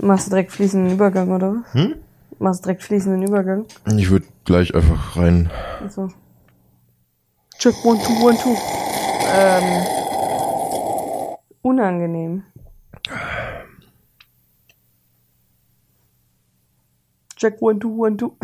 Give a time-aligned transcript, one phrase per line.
[0.00, 1.74] Machst du direkt fließenden Übergang, oder was?
[1.74, 1.96] Hm?
[2.38, 3.64] Machst du direkt fließenden Übergang?
[3.96, 5.50] Ich würde gleich einfach rein.
[5.80, 6.10] Also.
[7.58, 8.56] Check one, two, one, two.
[9.34, 9.86] Ähm.
[11.62, 12.42] Unangenehm.
[17.36, 18.36] Check one, two, one, two.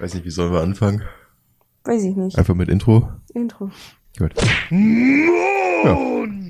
[0.00, 1.02] Weiß nicht, wie sollen wir anfangen?
[1.84, 2.36] Weiß ich nicht.
[2.36, 3.08] Einfach mit Intro.
[3.34, 3.70] Intro.
[4.18, 4.32] Gut.
[4.70, 5.96] Ja.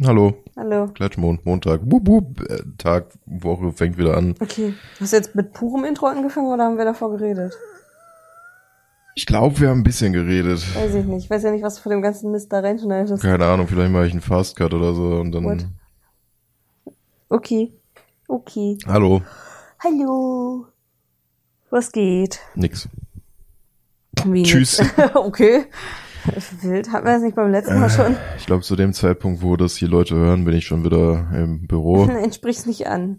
[0.06, 0.42] Hallo.
[0.56, 0.88] Hallo.
[0.88, 1.82] Klatschmond, Montag.
[1.84, 2.40] Wup, wup.
[2.48, 4.34] Äh, Tag, Woche fängt wieder an.
[4.40, 4.72] Okay.
[4.98, 7.52] Hast du jetzt mit purem Intro angefangen oder haben wir davor geredet?
[9.14, 10.64] Ich glaube, wir haben ein bisschen geredet.
[10.74, 11.24] Weiß ich nicht.
[11.24, 13.22] Ich weiß ja nicht, was du von dem ganzen Mist da reinschneidest.
[13.22, 15.44] Keine Ahnung, vielleicht mache ich einen Fastcut oder so und dann.
[15.44, 15.66] What?
[17.28, 17.74] Okay.
[18.28, 18.78] Okay.
[18.86, 19.20] Hallo.
[19.84, 20.66] Hallo.
[21.68, 22.40] Was geht?
[22.54, 22.88] Nix.
[24.24, 24.80] Wie Tschüss.
[25.14, 25.66] okay.
[26.62, 26.92] Wild.
[26.92, 28.16] Hatten wir das nicht beim letzten Mal schon?
[28.38, 31.66] Ich glaube, zu dem Zeitpunkt, wo das hier Leute hören, bin ich schon wieder im
[31.66, 32.04] Büro.
[32.06, 33.18] Nein, sprich's nicht an.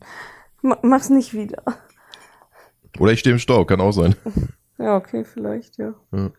[0.62, 1.64] Ma- Mach's nicht wieder.
[3.00, 4.16] Oder ich stehe im Stau, kann auch sein.
[4.82, 5.94] Ja, okay, vielleicht, ja.
[6.14, 6.30] Ja.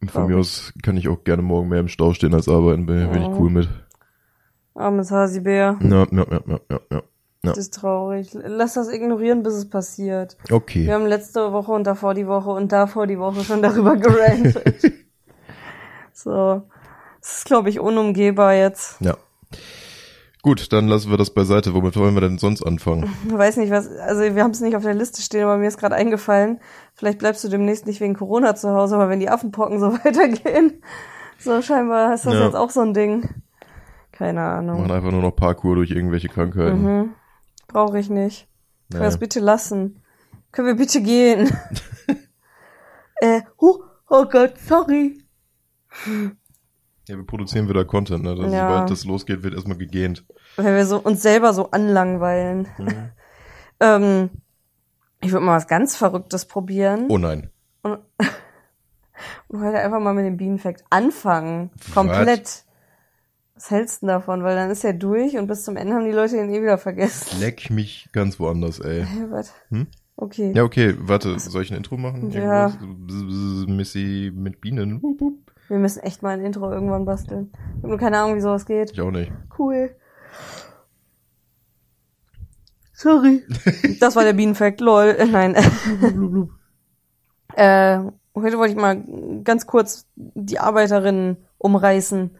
[0.00, 2.86] Und Von mir aus kann ich auch gerne morgen mehr im Stau stehen als arbeiten,
[2.86, 3.36] bin, bin ich Oh.
[3.38, 3.68] cool mit.
[4.74, 5.78] Armes Hasibär.
[5.82, 6.96] Ja, ja, ja, ja, ja, ja.
[6.96, 7.02] Ja.
[7.42, 8.30] Das ist traurig.
[8.32, 10.38] Lass das ignorieren, bis es passiert.
[10.50, 10.86] Okay.
[10.86, 14.90] Wir haben letzte Woche und davor die Woche und davor die Woche schon darüber gerantet.
[16.22, 16.62] so.
[17.20, 19.00] Das ist, glaube ich, unumgehbar jetzt.
[19.00, 19.16] Ja.
[20.42, 21.72] Gut, dann lassen wir das beiseite.
[21.72, 23.08] Womit wollen wir denn sonst anfangen?
[23.28, 25.68] Ich weiß nicht, was, also wir haben es nicht auf der Liste stehen, aber mir
[25.68, 26.58] ist gerade eingefallen,
[26.94, 30.82] vielleicht bleibst du demnächst nicht wegen Corona zu Hause, aber wenn die Affenpocken so weitergehen,
[31.38, 32.44] so scheinbar ist das Ja.
[32.46, 33.28] jetzt auch so ein Ding.
[34.10, 34.80] Keine Ahnung.
[34.80, 36.82] machen einfach nur noch Parkour durch irgendwelche Krankheiten.
[36.82, 37.14] Mhm.
[37.68, 38.48] Brauche ich nicht.
[38.90, 39.06] Können wir Nee.
[39.06, 40.02] das bitte lassen?
[40.50, 41.56] Können wir bitte gehen?
[43.20, 43.78] äh, huh,
[44.10, 45.21] oh Gott, sorry.
[47.08, 48.34] Ja, wir produzieren wieder Content, ne?
[48.36, 48.68] Das, Ja.
[48.68, 50.24] Sobald das losgeht, wird erstmal gegähnt.
[50.56, 52.68] Weil wir so uns selber so anlangweilen.
[52.78, 53.10] Mhm.
[53.80, 54.30] Ähm,
[55.20, 57.06] ich würde mal was ganz Verrücktes probieren.
[57.08, 57.50] Oh nein.
[57.82, 57.98] Und,
[59.48, 61.70] und heute einfach mal mit dem Bienenfact anfangen.
[61.92, 62.62] Komplett.
[63.56, 64.44] Was hältst du davon?
[64.44, 66.78] Weil dann ist er durch und bis zum Ende haben die Leute den eh wieder
[66.78, 67.40] vergessen.
[67.40, 69.04] Leck mich ganz woanders, ey.
[69.30, 69.52] Was?
[69.70, 69.88] Hm?
[70.14, 70.52] Okay.
[70.54, 72.30] Ja, okay, warte, soll ich ein Intro machen?
[72.30, 72.68] Ja.
[72.68, 73.66] Irgendwas?
[73.66, 75.02] Missy mit Bienen.
[75.02, 75.51] Wup, wup.
[75.72, 77.50] Wir müssen echt mal ein Intro irgendwann basteln.
[77.54, 78.90] Ich habe nur keine Ahnung, wie sowas geht.
[78.90, 79.32] Ich auch nicht.
[79.58, 79.96] Cool.
[82.92, 83.42] Sorry.
[83.98, 85.16] Das war der Bienenfact, lol.
[85.18, 85.54] Äh, Nein.
[87.56, 88.00] äh,
[88.34, 89.02] heute wollte ich mal
[89.44, 92.36] ganz kurz die Arbeiterinnen umreißen.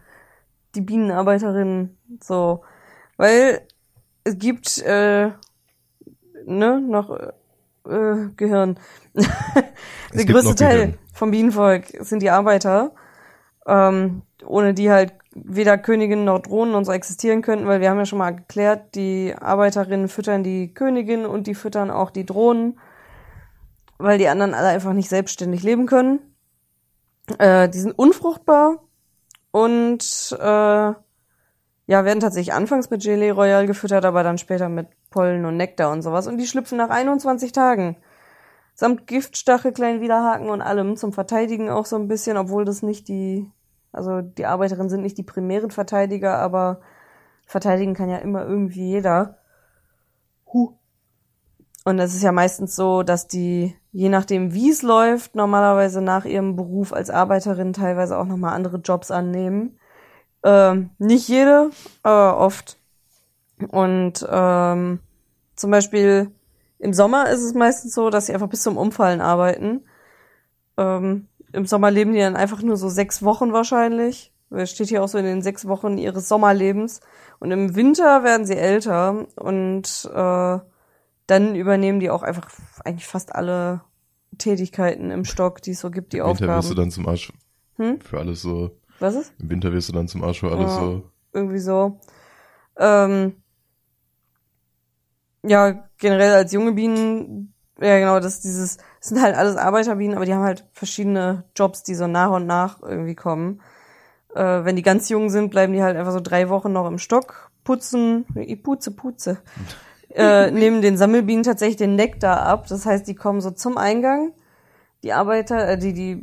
[0.74, 1.96] Die Bienenarbeiterinnen.
[2.20, 2.64] So.
[3.16, 3.62] Weil
[4.24, 5.30] es gibt, äh,
[6.44, 8.78] ne, noch äh, Gehirn.
[9.14, 10.98] Der größte noch Teil Gehirn.
[11.14, 12.92] vom Bienenvolk sind die Arbeiter,
[13.66, 17.98] ähm, ohne die halt weder Königinnen noch Drohnen und so existieren könnten, weil wir haben
[17.98, 22.78] ja schon mal geklärt, die Arbeiterinnen füttern die Königin und die füttern auch die Drohnen,
[23.98, 26.20] weil die anderen alle einfach nicht selbstständig leben können.
[27.38, 28.82] Äh, die sind unfruchtbar
[29.52, 30.92] und äh,
[31.86, 35.90] ja, werden tatsächlich anfangs mit Gelee Royal gefüttert, aber dann später mit Pollen und Nektar
[35.90, 36.26] und sowas.
[36.26, 37.96] Und die schlüpfen nach 21 Tagen.
[38.82, 43.06] Samt Giftstachel, kleinen Widerhaken und allem zum Verteidigen auch so ein bisschen, obwohl das nicht
[43.06, 43.48] die,
[43.92, 46.80] also die Arbeiterinnen sind nicht die primären Verteidiger, aber
[47.46, 49.38] verteidigen kann ja immer irgendwie jeder.
[50.52, 50.72] Huh.
[51.84, 56.24] Und es ist ja meistens so, dass die, je nachdem wie es läuft, normalerweise nach
[56.24, 59.78] ihrem Beruf als Arbeiterin teilweise auch nochmal andere Jobs annehmen.
[60.42, 61.70] Ähm, nicht jede,
[62.02, 62.78] aber oft.
[63.68, 64.98] Und ähm,
[65.54, 66.32] zum Beispiel
[66.82, 69.84] im Sommer ist es meistens so, dass sie einfach bis zum Umfallen arbeiten.
[70.76, 74.32] Ähm, Im Sommer leben die dann einfach nur so sechs Wochen wahrscheinlich.
[74.50, 77.00] Es steht hier auch so in den sechs Wochen ihres Sommerlebens.
[77.38, 80.58] Und im Winter werden sie älter und äh,
[81.26, 82.50] dann übernehmen die auch einfach
[82.84, 83.80] eigentlich fast alle
[84.38, 86.76] Tätigkeiten im Stock, die es so gibt, die Im Winter wirst du Aufgaben.
[86.76, 87.32] dann zum Arsch
[87.76, 88.00] Hm?
[88.00, 88.70] für alles so.
[88.98, 89.32] Was ist?
[89.38, 90.80] Im Winter wirst du dann zum Arsch für alles Ja.
[90.80, 91.02] so.
[91.32, 91.98] irgendwie so.
[92.78, 93.41] Ähm,
[95.42, 100.24] ja, generell als junge Bienen, ja genau, das dieses, das sind halt alles Arbeiterbienen, aber
[100.24, 103.60] die haben halt verschiedene Jobs, die so nach und nach irgendwie kommen.
[104.34, 106.98] Äh, wenn die ganz jung sind, bleiben die halt einfach so drei Wochen noch im
[106.98, 109.38] Stock, putzen, ich putze, putze.
[110.14, 112.66] äh, nehmen den Sammelbienen tatsächlich den Nektar ab.
[112.68, 114.32] Das heißt, die kommen so zum Eingang.
[115.02, 116.22] Die Arbeiter, äh, die, die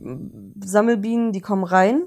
[0.64, 2.04] Sammelbienen, die kommen rein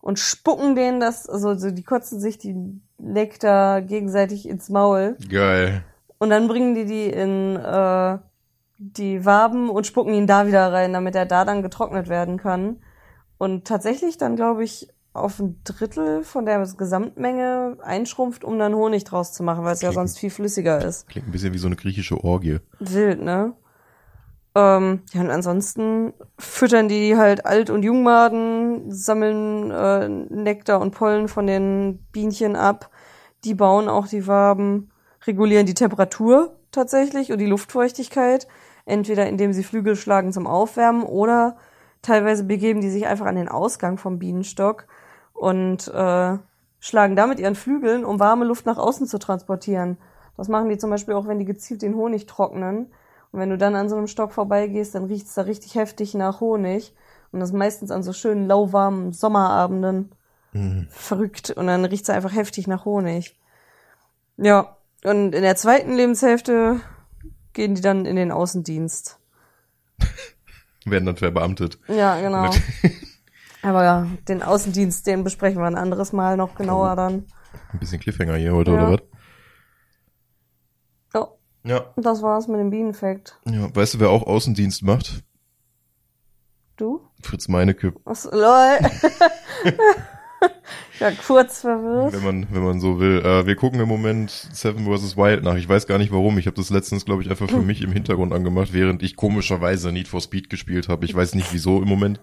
[0.00, 2.56] und spucken denen das, also so, die kotzen sich die
[2.98, 5.16] Nektar gegenseitig ins Maul.
[5.28, 5.84] Geil.
[6.22, 8.18] Und dann bringen die die in äh,
[8.78, 12.76] die Waben und spucken ihn da wieder rein, damit er da dann getrocknet werden kann.
[13.38, 19.02] Und tatsächlich dann, glaube ich, auf ein Drittel von der Gesamtmenge einschrumpft, um dann Honig
[19.02, 21.08] draus zu machen, weil es ja sonst viel flüssiger ist.
[21.08, 22.60] Klingt ein bisschen wie so eine griechische Orgie.
[22.78, 23.54] Wild, ne?
[24.54, 31.26] Ähm, ja, und ansonsten füttern die halt Alt- und Jungmaden, sammeln äh, Nektar und Pollen
[31.26, 32.90] von den Bienchen ab,
[33.42, 34.91] die bauen auch die Waben,
[35.26, 38.46] regulieren die Temperatur tatsächlich und die Luftfeuchtigkeit,
[38.84, 41.56] entweder indem sie Flügel schlagen zum Aufwärmen oder
[42.02, 44.86] teilweise begeben die sich einfach an den Ausgang vom Bienenstock
[45.32, 46.38] und äh,
[46.80, 49.98] schlagen damit ihren Flügeln, um warme Luft nach außen zu transportieren.
[50.36, 52.92] Das machen die zum Beispiel auch, wenn die gezielt den Honig trocknen.
[53.30, 56.40] Und wenn du dann an so einem Stock vorbeigehst, dann riecht's da richtig heftig nach
[56.40, 56.94] Honig.
[57.30, 60.12] Und das meistens an so schönen lauwarmen Sommerabenden.
[60.52, 60.88] Mhm.
[60.90, 61.50] Verrückt.
[61.50, 63.38] Und dann riecht's einfach heftig nach Honig.
[64.36, 64.76] Ja.
[65.04, 66.80] Und in der zweiten Lebenshälfte
[67.52, 69.18] gehen die dann in den Außendienst.
[70.84, 71.78] Werden dann verbeamtet.
[71.88, 72.50] Ja, genau.
[73.62, 77.26] Aber ja, den Außendienst, den besprechen wir ein anderes Mal noch genauer dann.
[77.72, 78.76] Ein bisschen Cliffhanger hier heute, ja.
[78.76, 79.00] oder was?
[81.14, 81.28] Ja.
[81.64, 81.92] Ja.
[81.96, 83.38] Das war's mit dem Bienenfakt.
[83.44, 85.22] Ja, weißt du, wer auch Außendienst macht?
[86.76, 87.08] Du?
[87.22, 87.94] Fritz Meinecke.
[88.04, 88.78] Was, lol.
[91.02, 92.12] ja, kurz verwirrt.
[92.12, 93.20] Wenn man, wenn man so will.
[93.24, 95.16] Äh, wir gucken im Moment Seven vs.
[95.16, 95.56] Wild nach.
[95.56, 96.38] Ich weiß gar nicht warum.
[96.38, 99.90] Ich habe das letztens, glaube ich, einfach für mich im Hintergrund angemacht, während ich komischerweise
[99.90, 101.04] Need for Speed gespielt habe.
[101.04, 102.20] Ich weiß nicht wieso im Moment.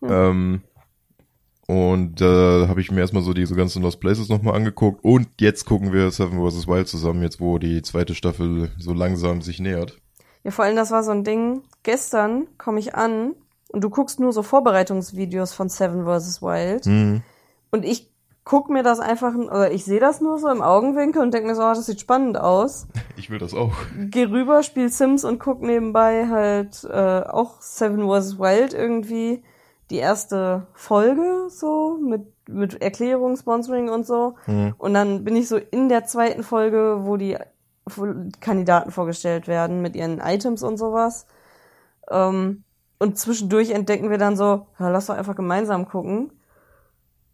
[0.00, 0.10] Hm.
[0.10, 0.60] Ähm,
[1.66, 5.02] und da äh, habe ich mir erstmal so diese ganzen Lost Places nochmal angeguckt.
[5.02, 6.68] Und jetzt gucken wir Seven vs.
[6.68, 9.98] Wild zusammen, jetzt wo die zweite Staffel so langsam sich nähert.
[10.44, 11.62] Ja, vor allem das war so ein Ding.
[11.82, 13.34] Gestern komme ich an
[13.70, 16.42] und du guckst nur so Vorbereitungsvideos von Seven vs.
[16.42, 16.86] Wild.
[16.86, 17.22] Mhm.
[17.70, 18.10] Und ich
[18.44, 21.54] guck mir das einfach, oder ich sehe das nur so im Augenwinkel und denke mir
[21.54, 22.86] so, oh, das sieht spannend aus.
[23.18, 23.72] Ich will das auch.
[24.10, 28.38] Geh rüber, spiel Sims und guck nebenbei halt äh, auch Seven vs.
[28.38, 29.42] Wild irgendwie
[29.90, 34.34] die erste Folge so mit mit Erklärung, Sponsoring und so.
[34.46, 34.74] Mhm.
[34.78, 37.36] Und dann bin ich so in der zweiten Folge, wo die
[38.40, 41.26] Kandidaten vorgestellt werden mit ihren Items und sowas.
[42.10, 42.64] Ähm,
[42.98, 46.32] und zwischendurch entdecken wir dann so, ja, lass doch einfach gemeinsam gucken.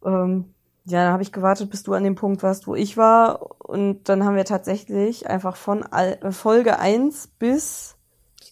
[0.04, 0.54] Ähm,
[0.86, 3.60] ja, dann habe ich gewartet, bis du an dem Punkt warst, wo ich war.
[3.60, 5.84] Und dann haben wir tatsächlich einfach von
[6.30, 7.96] Folge 1 bis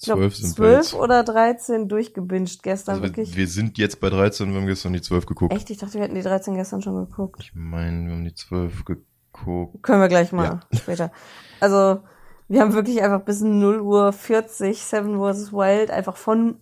[0.03, 3.37] ich glaube, 12, 12 oder 13 durchgebinged gestern also wirklich.
[3.37, 5.53] Wir sind jetzt bei 13, wir haben gestern die 12 geguckt.
[5.53, 5.71] Echt?
[5.71, 7.41] Ich dachte, wir hätten die 13 gestern schon geguckt.
[7.41, 9.83] Ich meine, wir haben die 12 geguckt.
[9.83, 10.61] Können wir gleich mal ja.
[10.77, 11.13] später.
[11.61, 12.01] Also,
[12.49, 15.53] wir haben wirklich einfach bis 0 Uhr 40 Seven vs.
[15.53, 16.57] Wild einfach von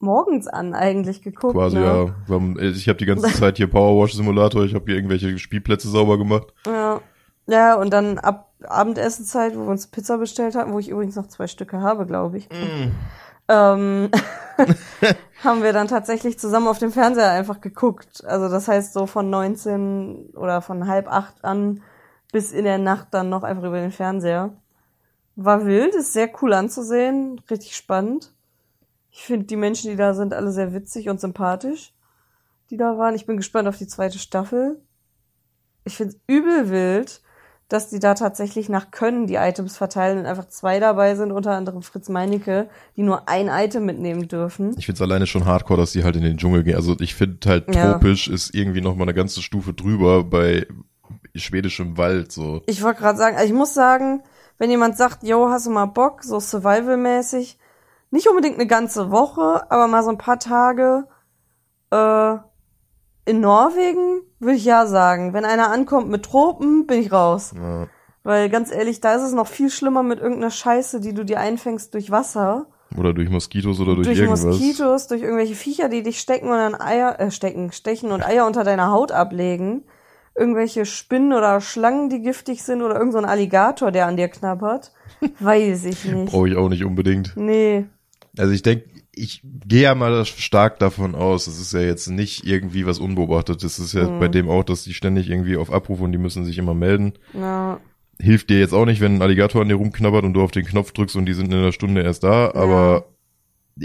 [0.00, 1.54] morgens an eigentlich geguckt.
[1.54, 1.84] Quasi, ne?
[1.84, 2.34] ja.
[2.34, 6.18] Haben, ich habe die ganze Zeit hier Powerwash Simulator, ich habe hier irgendwelche Spielplätze sauber
[6.18, 6.52] gemacht.
[6.66, 7.00] Ja.
[7.46, 11.26] Ja, und dann ab Abendessenzeit, wo wir uns Pizza bestellt hatten, wo ich übrigens noch
[11.26, 12.48] zwei Stücke habe, glaube ich.
[12.48, 12.92] Mm.
[13.48, 14.10] Ähm,
[15.44, 18.24] haben wir dann tatsächlich zusammen auf dem Fernseher einfach geguckt.
[18.24, 21.82] Also das heißt so von 19 oder von halb acht an
[22.32, 24.50] bis in der Nacht dann noch einfach über den Fernseher.
[25.36, 28.32] War wild, ist sehr cool anzusehen, richtig spannend.
[29.10, 31.92] Ich finde die Menschen, die da sind, alle sehr witzig und sympathisch,
[32.70, 33.14] die da waren.
[33.14, 34.80] Ich bin gespannt auf die zweite Staffel.
[35.84, 37.22] Ich finde es übel wild,
[37.70, 41.52] dass die da tatsächlich nach Können die Items verteilen und einfach zwei dabei sind, unter
[41.52, 44.74] anderem Fritz Meinecke, die nur ein Item mitnehmen dürfen.
[44.76, 46.74] Ich finde es alleine schon hardcore, dass die halt in den Dschungel gehen.
[46.74, 48.34] Also ich finde halt tropisch ja.
[48.34, 50.66] ist irgendwie noch mal eine ganze Stufe drüber bei
[51.36, 52.60] schwedischem Wald so.
[52.66, 54.24] Ich wollte gerade sagen, also ich muss sagen,
[54.58, 57.56] wenn jemand sagt, yo, hast du mal Bock, so Survival-mäßig,
[58.10, 61.06] nicht unbedingt eine ganze Woche, aber mal so ein paar Tage
[61.90, 62.36] äh,
[63.24, 65.32] in Norwegen würde ich ja sagen.
[65.32, 67.52] Wenn einer ankommt mit Tropen, bin ich raus.
[67.54, 67.86] Ja.
[68.22, 71.40] Weil ganz ehrlich, da ist es noch viel schlimmer mit irgendeiner Scheiße, die du dir
[71.40, 72.66] einfängst durch Wasser.
[72.96, 74.42] Oder durch Moskitos oder durch, durch irgendwas.
[74.42, 78.22] Durch Moskitos, durch irgendwelche Viecher, die dich stecken und dann Eier, äh, stecken, stechen und
[78.22, 79.84] Eier unter deiner Haut ablegen.
[80.34, 84.92] Irgendwelche Spinnen oder Schlangen, die giftig sind oder irgendein so Alligator, der an dir knabbert.
[85.40, 86.32] Weiß ich nicht.
[86.32, 87.32] Brauche ich auch nicht unbedingt.
[87.36, 87.86] Nee.
[88.38, 92.46] Also ich denke, ich gehe ja mal stark davon aus, es ist ja jetzt nicht
[92.46, 93.62] irgendwie was unbeobachtet.
[93.64, 94.20] Es ist ja mhm.
[94.20, 97.14] bei dem auch, dass die ständig irgendwie auf Abruf und die müssen sich immer melden.
[97.34, 97.80] Ja.
[98.18, 100.66] Hilft dir jetzt auch nicht, wenn ein Alligator an dir rumknabbert und du auf den
[100.66, 102.54] Knopf drückst und die sind in einer Stunde erst da, ja.
[102.54, 103.06] aber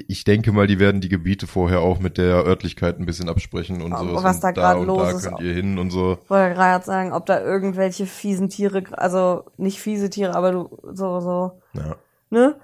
[0.08, 3.82] ich denke mal, die werden die Gebiete vorher auch mit der Örtlichkeit ein bisschen absprechen
[3.82, 4.24] und so.
[4.24, 5.24] Was da gerade los da ist.
[5.24, 6.18] könnt ihr hin und so.
[6.22, 10.78] Ich wollte gerade sagen, ob da irgendwelche fiesen Tiere, also nicht fiese Tiere, aber du
[10.92, 11.62] so, so.
[11.74, 11.96] Ja.
[12.30, 12.56] Ne?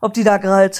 [0.00, 0.74] Ob die da gerade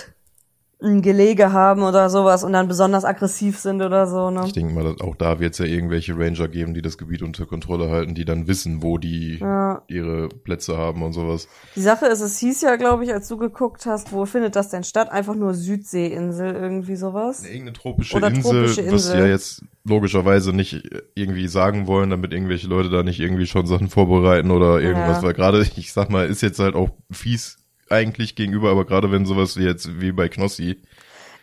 [0.82, 4.30] ein Gelege haben oder sowas und dann besonders aggressiv sind oder so.
[4.30, 4.42] Ne?
[4.44, 7.22] Ich denke mal, dass auch da wird es ja irgendwelche Ranger geben, die das Gebiet
[7.22, 9.82] unter Kontrolle halten, die dann wissen, wo die Ja.
[9.88, 11.48] ihre Plätze haben und sowas.
[11.76, 14.68] Die Sache ist, es hieß ja, glaube ich, als du geguckt hast, wo findet das
[14.68, 15.10] denn statt?
[15.10, 17.42] Einfach nur Südseeinsel, irgendwie sowas.
[17.44, 19.18] Irgendeine tropische Oder Insel, tropische was sie Insel.
[19.20, 20.82] ja jetzt logischerweise nicht
[21.14, 25.22] irgendwie sagen wollen, damit irgendwelche Leute da nicht irgendwie schon Sachen vorbereiten oder irgendwas, Ja.
[25.22, 27.56] weil gerade, ich sag mal, ist jetzt halt auch fies
[27.90, 30.80] eigentlich gegenüber, aber gerade wenn sowas wie jetzt wie bei Knossi,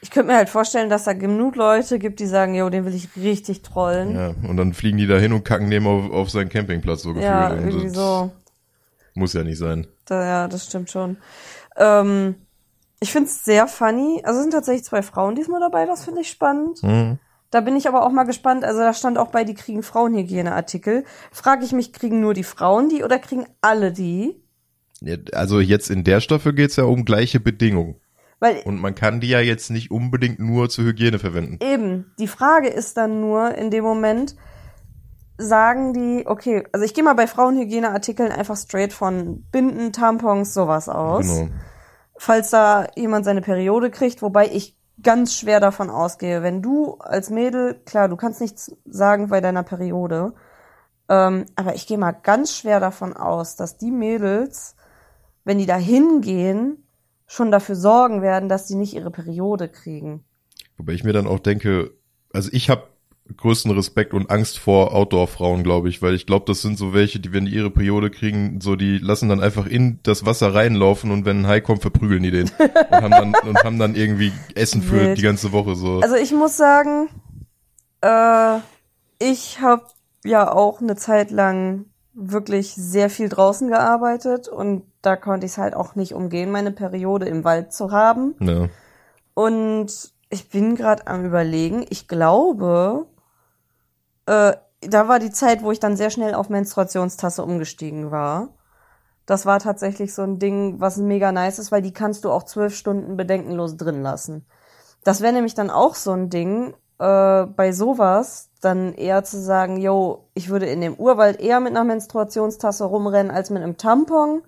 [0.02, 2.94] Ich könnte mir halt vorstellen, dass da genug Leute gibt, die sagen, jo, den will
[2.94, 4.16] ich richtig trollen.
[4.16, 7.14] ja, und dann fliegen die da hin und kacken dem auf, auf seinen Campingplatz so
[7.14, 7.26] gefühlt.
[7.32, 8.32] Ja, und irgendwie so.
[9.16, 9.88] Muss ja nicht sein.
[10.06, 11.18] Da, ja, das stimmt schon.
[11.78, 12.36] Ähm,
[13.00, 14.22] ich find's sehr funny.
[14.24, 16.82] Also es sind tatsächlich zwei Frauen diesmal dabei, das finde ich spannend.
[16.84, 17.20] Mhm.
[17.52, 18.64] Da bin ich aber auch mal gespannt.
[18.64, 21.06] Also da stand auch bei, die kriegen Frauenhygieneartikel.
[21.32, 24.43] Frage ich mich, kriegen nur die Frauen die oder kriegen alle die?
[25.34, 27.96] Also jetzt in der Staffel geht's ja um gleiche Bedingungen.
[28.40, 31.60] Weil Und man kann die ja jetzt nicht unbedingt nur zur Hygiene verwenden.
[31.64, 34.36] Eben, die Frage ist dann nur in dem Moment,
[35.38, 40.90] sagen die, okay, also ich gehe mal bei Frauenhygieneartikeln einfach straight von Binden, Tampons, sowas
[40.90, 41.26] aus.
[41.26, 41.50] Genau.
[42.18, 47.30] Falls da jemand seine Periode kriegt, wobei ich ganz schwer davon ausgehe, wenn du als
[47.30, 50.34] Mädel, klar, du kannst nichts sagen bei deiner Periode,
[51.10, 54.76] ähm, aber ich gehe mal ganz schwer davon aus, dass die Mädels,
[55.44, 56.84] wenn die da hingehen,
[57.28, 60.24] schon dafür sorgen werden, dass die nicht ihre Periode kriegen.
[60.78, 61.92] Wobei ich mir dann auch denke,
[62.32, 62.88] also ich habe
[63.38, 67.20] größten Respekt und Angst vor Outdoor-Frauen, glaube ich, weil ich glaube, das sind so welche,
[67.20, 71.10] die, wenn die ihre Periode kriegen, so die lassen dann einfach in das Wasser reinlaufen
[71.12, 74.34] und wenn ein Hai kommt, verprügeln die den und haben dann, und haben dann irgendwie
[74.56, 75.18] Essen für Wild.
[75.18, 76.00] die ganze Woche so.
[76.02, 77.10] Also ich muss sagen,
[78.02, 78.58] äh,
[79.20, 79.86] ich habe
[80.26, 85.58] ja auch eine Zeit lang wirklich sehr viel draußen gearbeitet und da konnte ich es
[85.60, 88.36] halt auch nicht umgehen, meine Periode im Wald zu haben.
[88.40, 88.68] ja.
[89.36, 93.06] Und ich bin gerade am überlegen, ich glaube,
[94.26, 98.50] äh, da war die Zeit, wo ich dann sehr schnell auf Menstruationstasse umgestiegen war.
[99.26, 102.44] Das war tatsächlich so ein Ding, was mega nice ist, weil die kannst du auch
[102.44, 104.46] zwölf Stunden bedenkenlos drin lassen.
[105.04, 109.78] Das wäre nämlich dann auch so ein Ding, äh, bei sowas dann eher zu sagen,
[109.78, 114.42] yo, ich würde in dem Urwald eher mit einer Menstruationstasse rumrennen als mit einem Tampon,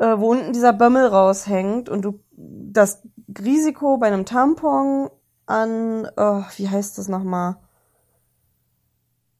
[0.00, 3.02] äh, wo unten dieser Bömmel raushängt und du das
[3.38, 5.10] Risiko bei einem Tampon
[5.46, 7.56] an, oh, wie heißt das nochmal?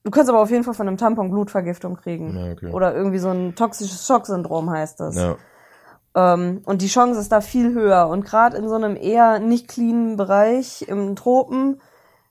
[0.05, 2.37] Du kannst aber auf jeden Fall von einem Tampon Blutvergiftung kriegen.
[2.37, 2.73] Ja, okay.
[2.73, 5.17] Oder irgendwie so ein toxisches Schocksyndrom heißt das.
[5.17, 5.37] ja.
[6.17, 8.09] Ähm, und die Chance ist da viel höher.
[8.09, 11.81] Und gerade in so einem eher nicht cleanen Bereich im Tropen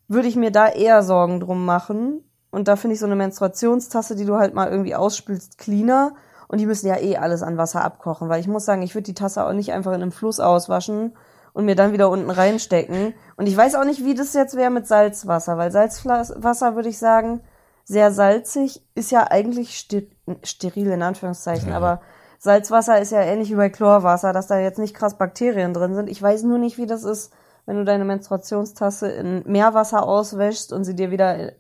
[0.07, 2.23] würde ich mir da eher Sorgen drum machen.
[2.49, 6.15] Und da finde ich so eine Menstruationstasse, die du halt mal irgendwie ausspülst, cleaner.
[6.55, 9.03] Und die müssen ja eh alles an Wasser abkochen, weil ich muss sagen, ich würde
[9.03, 11.13] die Tasse auch nicht einfach in einem Fluss auswaschen
[11.51, 13.13] und mir dann wieder unten reinstecken.
[13.35, 16.97] Und ich weiß auch nicht, wie das jetzt wäre mit Salzwasser, weil Salzwasser würde ich
[16.97, 17.41] sagen,
[17.83, 20.03] sehr salzig, ist ja eigentlich ster
[20.43, 21.75] steril in Anführungszeichen, Ja.
[21.75, 21.99] aber
[22.39, 26.09] Salzwasser ist ja ähnlich wie bei Chlorwasser, dass da jetzt nicht krass Bakterien drin sind.
[26.09, 27.33] Ich weiß nur nicht, wie das ist,
[27.65, 31.51] wenn du deine Menstruationstasse in Meerwasser auswäschst und sie dir wieder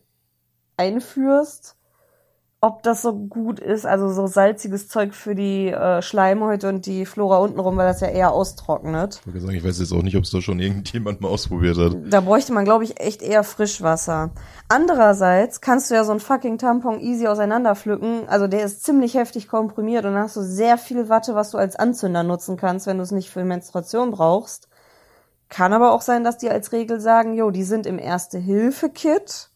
[0.77, 1.75] einführst.
[2.65, 7.05] Ob das so gut ist, also so salziges Zeug für die äh, Schleimhäute und die
[7.05, 9.21] Flora untenrum, weil das ja eher austrocknet.
[9.31, 11.95] Ich, sagen, ich weiß jetzt auch nicht, ob es da schon irgendjemand mal ausprobiert hat.
[12.09, 14.31] Da bräuchte man, glaube ich, echt eher Frischwasser.
[14.67, 18.27] Andererseits kannst du ja so ein fucking Tampon easy auseinanderpflücken.
[18.27, 21.59] Also der ist ziemlich heftig komprimiert und dann hast du sehr viel Watte, was du
[21.59, 24.69] als Anzünder nutzen kannst, wenn du es nicht für Menstruation brauchst.
[25.49, 29.51] Kann aber auch sein, dass die als Regel sagen, jo, die sind im Erste-Hilfe-Kit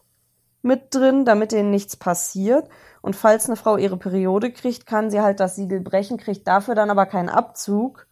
[0.62, 2.68] mit drin, damit denen nichts passiert.
[3.02, 6.74] Und falls eine Frau ihre Periode kriegt, kann sie halt das Siegel brechen, kriegt dafür
[6.74, 8.06] dann aber keinen Abzug.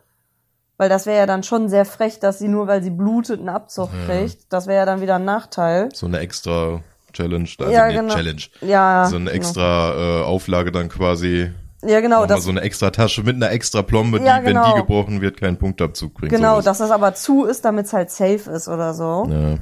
[0.79, 3.49] Weil das wäre ja dann schon sehr frech, dass sie nur, weil sie blutet, einen
[3.49, 4.53] Abzug kriegt.
[4.53, 5.89] Das wäre ja dann wieder ein Nachteil.
[5.93, 6.81] So eine extra
[7.13, 8.15] Challenge, also Ja, genau.
[8.15, 8.43] Challenge.
[8.61, 9.07] Ja.
[9.07, 9.37] So eine genau.
[9.37, 11.51] extra äh, Auflage dann quasi.
[11.83, 12.27] Ja, genau.
[12.27, 14.73] Das, so eine extra Tasche mit einer extra Plombe, Ja, die, wenn genau.
[14.73, 16.33] die gebrochen wird, keinen Punktabzug bringt.
[16.33, 16.65] genau, sowas.
[16.65, 19.29] dass das aber zu ist, damit es halt safe ist oder so.
[19.31, 19.57] Ja.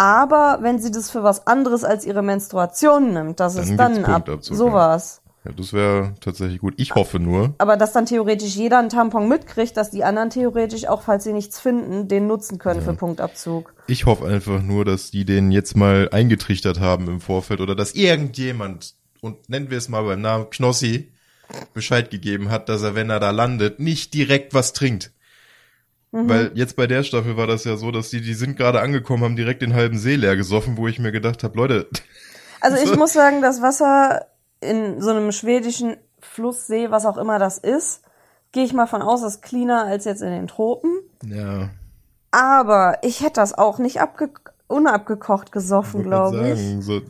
[0.00, 4.04] Aber wenn sie das für was anderes als ihre Menstruation nimmt, dass Dann es dann
[4.06, 5.20] ab Punktabzug, sowas.
[5.44, 6.72] ja, das wäre tatsächlich gut.
[6.78, 10.86] Ich hoffe nur, Aber dass dann theoretisch jeder einen Tampon mitkriegt, dass die anderen theoretisch
[10.86, 13.74] auch, falls sie nichts finden, den nutzen können für Punktabzug.
[13.88, 17.92] ich hoffe einfach nur, dass die den jetzt mal eingetrichtert haben im Vorfeld oder dass
[17.92, 21.12] irgendjemand, und nennen wir es mal beim Namen Knossi,
[21.74, 25.10] Bescheid gegeben hat, dass er, wenn er da landet, nicht direkt was trinkt.
[26.12, 26.28] Mhm.
[26.28, 29.24] Weil jetzt bei der Staffel war das ja so, dass die, die sind gerade angekommen,
[29.24, 31.88] haben direkt den halben See leer gesoffen, wo ich mir gedacht habe, Leute,
[32.60, 34.26] Also ich muss sagen, das Wasser
[34.60, 38.02] in so einem schwedischen Flusssee, was auch immer das ist,
[38.52, 40.90] gehe ich mal von aus, ist cleaner als jetzt in den Tropen.
[41.24, 41.70] ja,
[42.30, 44.30] Aber ich hätte das auch nicht abge
[44.66, 46.58] unabgekocht gesoffen, glaube ich.
[46.58, 47.00] sagen, so,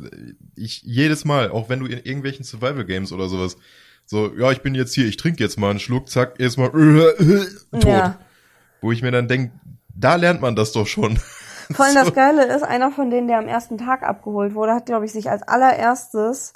[0.56, 3.58] ich jedes Mal, auch wenn du in irgendwelchen Survival Games oder sowas,
[4.06, 6.70] so, ja, ich bin jetzt hier, ich trinke jetzt mal einen Schluck, zack, erstmal
[7.72, 7.84] tot.
[7.84, 8.18] Ja.
[8.80, 9.52] Wo ich mir dann denk,
[9.94, 11.18] da lernt man das doch schon.
[11.72, 14.86] Vor allem das Geile ist, einer von denen, der am ersten Tag abgeholt wurde, hat,
[14.86, 16.52] glaube ich, sich als allererstes.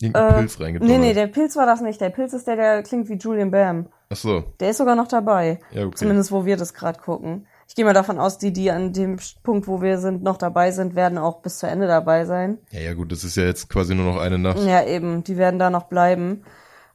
[0.00, 0.88] Irgendein Äh, Pilz reingetan.
[0.88, 2.00] nee, nee, der Pilz war das nicht.
[2.00, 3.86] Der Pilz ist der, der klingt wie Julian Bam.
[4.10, 5.58] Ach so, Der ist sogar noch dabei.
[5.72, 5.94] ja, okay.
[5.96, 7.46] Zumindest, wo wir das gerade gucken.
[7.66, 10.70] Ich gehe mal davon aus, die, die an dem Punkt, wo wir sind, noch dabei
[10.70, 12.58] sind, werden auch bis zu Ende dabei sein.
[12.70, 14.58] Ja, ja, gut, das ist ja jetzt quasi nur noch eine Nacht.
[14.60, 16.44] Ja, eben, die werden da noch bleiben.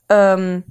[0.10, 0.64] Ähm,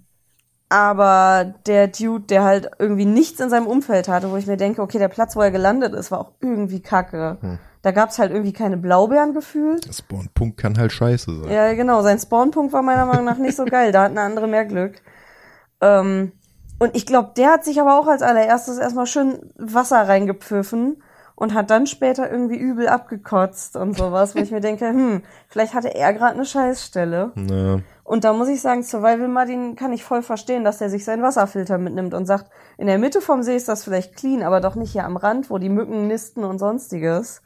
[0.68, 4.82] aber der Dude, der halt irgendwie nichts in seinem Umfeld hatte, wo ich mir denke,
[4.82, 7.38] okay, der Platz, wo er gelandet ist, war auch irgendwie kacke.
[7.40, 7.58] Hm.
[7.82, 9.88] Da gab's halt irgendwie keine Blaubeeren gefühlt.
[9.88, 11.50] Das Spawnpunkt kann halt scheiße sein.
[11.50, 12.02] Ja, genau.
[12.02, 13.92] Sein Spawnpunkt war meiner Meinung nach nicht so geil.
[13.92, 15.00] Da hatten andere mehr Glück.
[15.80, 16.32] Ähm,
[16.78, 21.02] und ich glaube, der hat sich aber auch als allererstes erstmal schön Wasser reingepfiffen
[21.38, 25.72] und hat dann später irgendwie übel abgekotzt und sowas, wo ich mir denke, hm, vielleicht
[25.72, 27.30] hatte er gerade eine Scheißstelle.
[27.36, 31.04] Na, Und da muss ich sagen, Survival Martin kann ich voll verstehen, dass der sich
[31.04, 34.60] seinen Wasserfilter mitnimmt und sagt, in der Mitte vom See ist das vielleicht clean, aber
[34.60, 37.40] doch nicht hier am Rand, wo die Mücken nisten und sonstiges.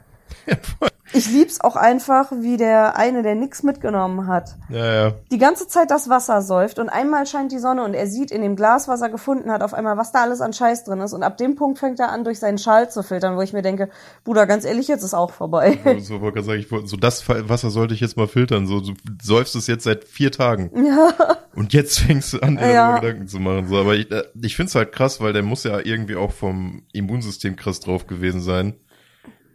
[1.14, 5.12] Ich lieb's auch einfach, wie der eine, der nix mitgenommen hat, ja, ja.
[5.30, 8.40] die ganze Zeit das Wasser säuft und einmal scheint die Sonne und er sieht in
[8.40, 11.12] dem Glas, was er gefunden hat, auf einmal, was da alles an Scheiß drin ist
[11.12, 13.62] und ab dem Punkt fängt er an, durch seinen Schal zu filtern, wo ich mir
[13.62, 13.90] denke,
[14.24, 15.78] Bruder, ganz ehrlich, jetzt ist auch vorbei.
[16.00, 18.66] So wollte sagen, ich wollte, so das Wasser sollte ich jetzt mal filtern.
[18.66, 20.70] So, du säufst es jetzt seit vier Tagen.
[20.86, 21.12] Ja.
[21.54, 22.98] Und jetzt fängst du an, dir Ja.
[22.98, 23.68] Gedanken zu machen.
[23.68, 26.82] So, aber ich, äh, ich find's halt krass, weil der muss ja irgendwie auch vom
[26.92, 28.74] Immunsystem krass drauf gewesen sein.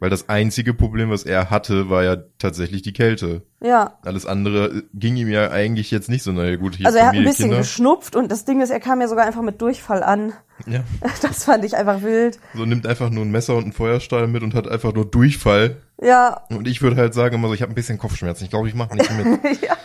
[0.00, 3.42] Weil das einzige Problem, was er hatte, war ja tatsächlich die Kälte.
[3.60, 3.98] Ja.
[4.04, 7.08] Alles andere äh, ging ihm ja eigentlich jetzt nicht so, naja gut, hier Also er
[7.08, 7.58] hat ein bisschen Kinder.
[7.58, 10.32] geschnupft und das Ding ist, er kam ja sogar einfach mit Durchfall an.
[10.66, 10.80] Ja.
[11.22, 12.38] Das fand ich einfach wild.
[12.54, 15.76] So nimmt einfach nur ein Messer und einen Feuerstahl mit und hat einfach nur Durchfall.
[16.00, 18.44] Ja, Und ich würde halt sagen immer so, ich habe ein bisschen Kopfschmerzen.
[18.44, 19.26] Ich glaube, ich mache nicht mit.
[19.62, 19.76] ja.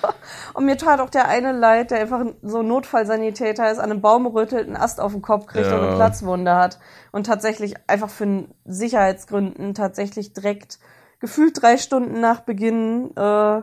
[0.53, 4.25] Und mir tat auch der eine leid, der einfach so Notfallsanitäter ist, an einem Baum
[4.27, 5.75] rüttelt, einen Ast auf den Kopf kriegt Ja.
[5.77, 6.79] und eine Platzwunde hat.
[7.11, 10.79] Und tatsächlich einfach für Sicherheitsgründen tatsächlich direkt
[11.19, 13.61] gefühlt drei Stunden nach Beginn äh,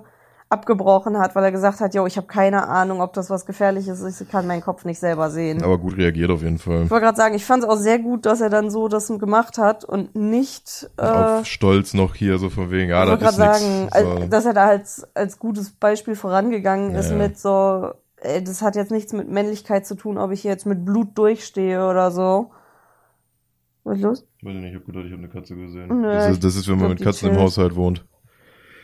[0.51, 4.01] abgebrochen hat, weil er gesagt hat, yo, ich habe keine Ahnung, ob das was Gefährliches
[4.01, 5.63] ist, ich kann meinen Kopf nicht selber sehen.
[5.63, 6.83] Aber gut reagiert auf jeden Fall.
[6.85, 9.07] Ich wollte gerade sagen, ich fand es auch sehr gut, dass er dann so das
[9.07, 13.25] gemacht hat und nicht äh, auf Stolz noch hier so von wegen, ja, ich wollte
[13.25, 14.23] das gerade ist sagen, nix.
[14.23, 14.27] So.
[14.29, 17.23] dass er da als, als gutes Beispiel vorangegangen ist Ja, ja.
[17.23, 20.85] mit so, ey, das hat jetzt nichts mit Männlichkeit zu tun, ob ich jetzt mit
[20.85, 22.51] Blut durchstehe oder so.
[23.85, 24.27] Was ist los?
[24.39, 26.01] Ich weiß nicht, ich habe gedacht, ich habe eine Katze gesehen.
[26.01, 27.39] Nö, das, ist, das ist, wenn man glaub, mit Katzen im.
[27.39, 28.05] Haushalt wohnt.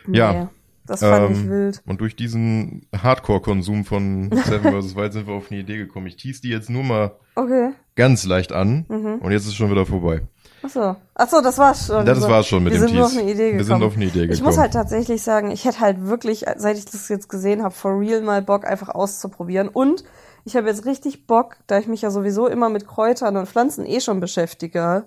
[0.06, 0.48] Ja.
[0.86, 1.82] Das fand ich Ähm, wild.
[1.86, 4.94] Und durch diesen Hardcore-Konsum von Seven vs.
[4.96, 6.06] Wild sind wir auf eine Idee gekommen.
[6.06, 7.70] Ich tease die jetzt nur mal Okay.
[7.96, 9.16] ganz leicht an Mhm.
[9.20, 10.22] und jetzt ist schon wieder vorbei.
[10.62, 10.96] Achso.
[11.14, 12.04] Achso, das war's schon.
[12.06, 13.22] Das So, war's schon mit wir dem sind nur auf Tease.
[13.22, 13.58] eine Idee gekommen.
[13.58, 14.44] Wir sind auf eine Idee Ich gekommen.
[14.46, 18.00] muss halt tatsächlich sagen, ich hätte halt wirklich, seit ich das jetzt gesehen habe, for
[18.00, 19.68] real mal Bock, einfach auszuprobieren.
[19.68, 20.02] Und
[20.44, 23.84] ich habe jetzt richtig Bock, da ich mich ja sowieso immer mit Kräutern und Pflanzen
[23.86, 25.04] eh schon beschäftige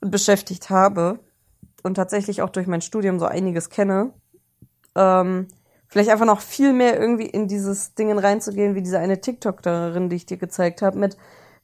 [0.00, 1.18] und beschäftigt habe
[1.82, 4.12] und tatsächlich auch durch mein Studium so einiges kenne,
[4.94, 5.48] ähm,
[5.88, 10.16] vielleicht einfach noch viel mehr irgendwie in dieses Dingen reinzugehen, wie diese eine TikTokerin, die
[10.16, 11.16] ich dir gezeigt habe, mit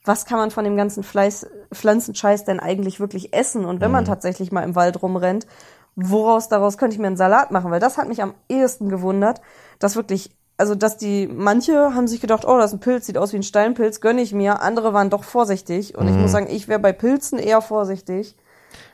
[0.05, 3.65] was kann man von dem ganzen Fleiß, Pflanzenscheiß denn eigentlich wirklich essen?
[3.67, 5.47] Und wenn man tatsächlich mal im Wald rumrennt,
[5.95, 7.71] woraus daraus könnte ich mir einen Salat machen?
[7.71, 9.43] Weil das hat mich am ehesten gewundert,
[9.79, 13.19] dass wirklich, also dass die, manche haben sich gedacht, oh, das ist ein Pilz, sieht
[13.19, 14.63] aus wie ein Steinpilz, gönne ich mir.
[14.63, 15.99] Andere waren doch vorsichtig.
[15.99, 18.37] Und ich muss sagen, ich wäre bei Pilzen eher vorsichtig.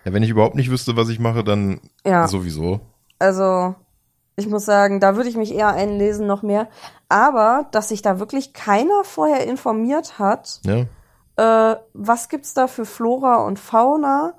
[0.04, 2.26] ja, wenn ich überhaupt nicht wüsste, was ich mache, dann Ja.
[2.26, 2.80] sowieso.
[3.20, 3.76] Also,
[4.36, 6.68] ich muss sagen, da würde ich mich eher einlesen noch mehr.
[7.08, 11.72] Aber, dass sich da wirklich keiner vorher informiert hat, Ja.
[11.72, 14.34] äh, was gibt's da für Flora und Fauna,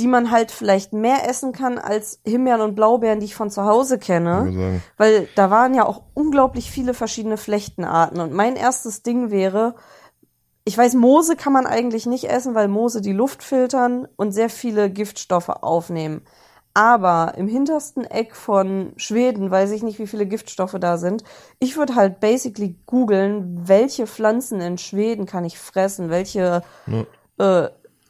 [0.00, 3.64] die man halt vielleicht mehr essen kann als Himbeeren und Blaubeeren, die ich von zu
[3.64, 4.80] Hause kenne.
[4.96, 8.20] Weil da waren ja auch unglaublich viele verschiedene Flechtenarten.
[8.20, 9.76] Und mein erstes Ding wäre,
[10.64, 14.50] ich weiß, Moose kann man eigentlich nicht essen, weil Moose die Luft filtern und sehr
[14.50, 16.22] viele Giftstoffe aufnehmen.
[16.74, 21.22] Aber im hintersten Eck von Schweden weiß ich nicht, wie viele Giftstoffe da sind.
[21.60, 26.62] Ich würde halt basically googeln, welche Pflanzen in Schweden kann ich fressen, welche
[27.38, 27.68] äh,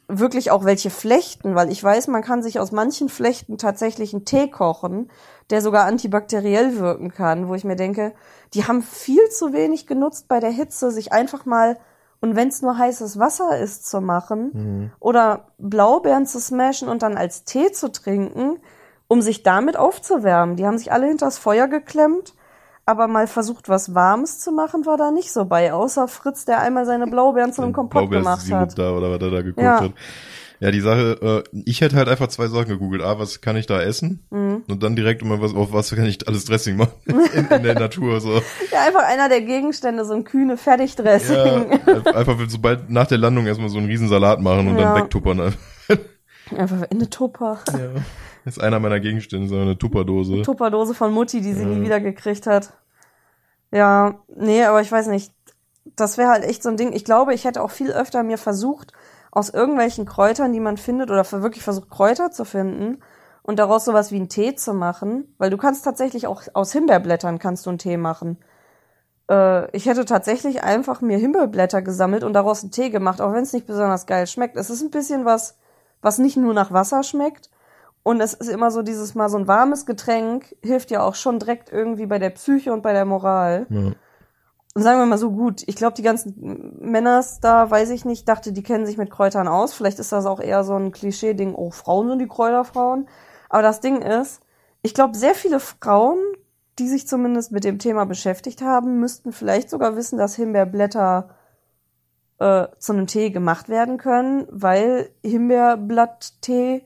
[0.08, 4.24] wirklich auch welche Flechten, weil ich weiß, man kann sich aus manchen Flechten tatsächlich einen
[4.24, 5.10] Tee kochen,
[5.50, 8.14] der sogar antibakteriell wirken kann, wo ich mir denke,
[8.54, 11.78] die haben viel zu wenig genutzt bei der Hitze, sich einfach mal
[12.24, 17.18] und wenn es nur heißes Wasser ist zu machen oder Blaubeeren zu smashen und dann
[17.18, 18.58] als Tee zu trinken,
[19.08, 20.56] um sich damit aufzuwärmen.
[20.56, 22.32] Die haben sich alle hinters Feuer geklemmt,
[22.86, 26.60] aber mal versucht, was Warmes zu machen, war da nicht so bei, außer Fritz, der
[26.60, 28.78] einmal seine Blaubeeren zu einem Kompott gemacht Blaubeersirup hat.
[28.78, 29.80] da oder was er da geguckt Ja.
[29.80, 29.92] hat.
[30.60, 33.02] Ja, die Sache, äh, ich hätte halt einfach zwei Sachen gegoogelt.
[33.02, 34.24] A, was kann ich da essen?
[34.30, 34.62] Mhm.
[34.68, 37.74] Und dann direkt immer was, auf was kann ich alles Dressing machen in, in der
[37.74, 38.34] Natur, so.
[38.70, 41.80] Ja, einfach einer der Gegenstände, so ein kühne Fertigdressing.
[41.86, 44.94] Ja, einfach sobald nach der Landung erstmal so einen riesen Salat machen und Ja.
[44.94, 45.54] dann wegtuppern.
[46.56, 47.58] Einfach in eine Tupper.
[47.72, 48.02] Ja.
[48.44, 50.42] Das ist einer meiner Gegenstände, so eine Tupperdose.
[50.42, 51.68] Tupperdose von Mutti, die sie Ja.
[51.68, 52.74] nie wieder gekriegt hat.
[53.72, 55.32] Ja, nee, aber ich weiß nicht.
[55.96, 56.92] Das wäre halt echt so ein Ding.
[56.92, 58.92] Ich glaube, ich hätte auch viel öfter mir versucht,
[59.34, 63.02] aus irgendwelchen Kräutern, die man findet, oder wirklich versucht, Kräuter zu finden
[63.42, 65.34] und daraus sowas wie einen Tee zu machen.
[65.38, 68.38] Weil du kannst tatsächlich auch aus Himbeerblättern kannst du einen Tee machen.
[69.28, 73.42] Äh, ich hätte tatsächlich einfach mir Himbeerblätter gesammelt und daraus einen Tee gemacht, auch wenn
[73.42, 74.56] es nicht besonders geil schmeckt.
[74.56, 75.58] Es ist ein bisschen was,
[76.00, 77.50] was nicht nur nach Wasser schmeckt.
[78.04, 81.40] Und es ist immer so dieses mal so ein warmes Getränk, hilft ja auch schon
[81.40, 83.66] direkt irgendwie bei der Psyche und bei der Moral.
[83.68, 83.92] Ja.
[84.74, 88.28] Und sagen wir mal so gut, ich glaube, die ganzen Männers da, weiß ich nicht,
[88.28, 89.72] dachte, die kennen sich mit Kräutern aus.
[89.72, 93.08] Vielleicht ist das auch eher so ein Klischee-Ding, oh, Frauen sind die Kräuterfrauen.
[93.48, 94.40] Aber das Ding ist,
[94.82, 96.18] ich glaube, sehr viele Frauen,
[96.80, 101.30] die sich zumindest mit dem Thema beschäftigt haben, müssten vielleicht sogar wissen, dass Himbeerblätter
[102.40, 106.84] äh, zu einem Tee gemacht werden können, weil Himbeerblatttee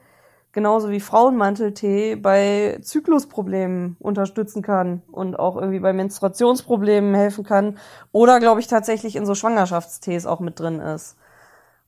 [0.53, 7.79] genauso wie Frauenmanteltee bei Zyklusproblemen unterstützen kann und auch irgendwie bei Menstruationsproblemen helfen kann
[8.13, 11.17] oder glaube ich tatsächlich in so Schwangerschaftstees auch mit drin ist.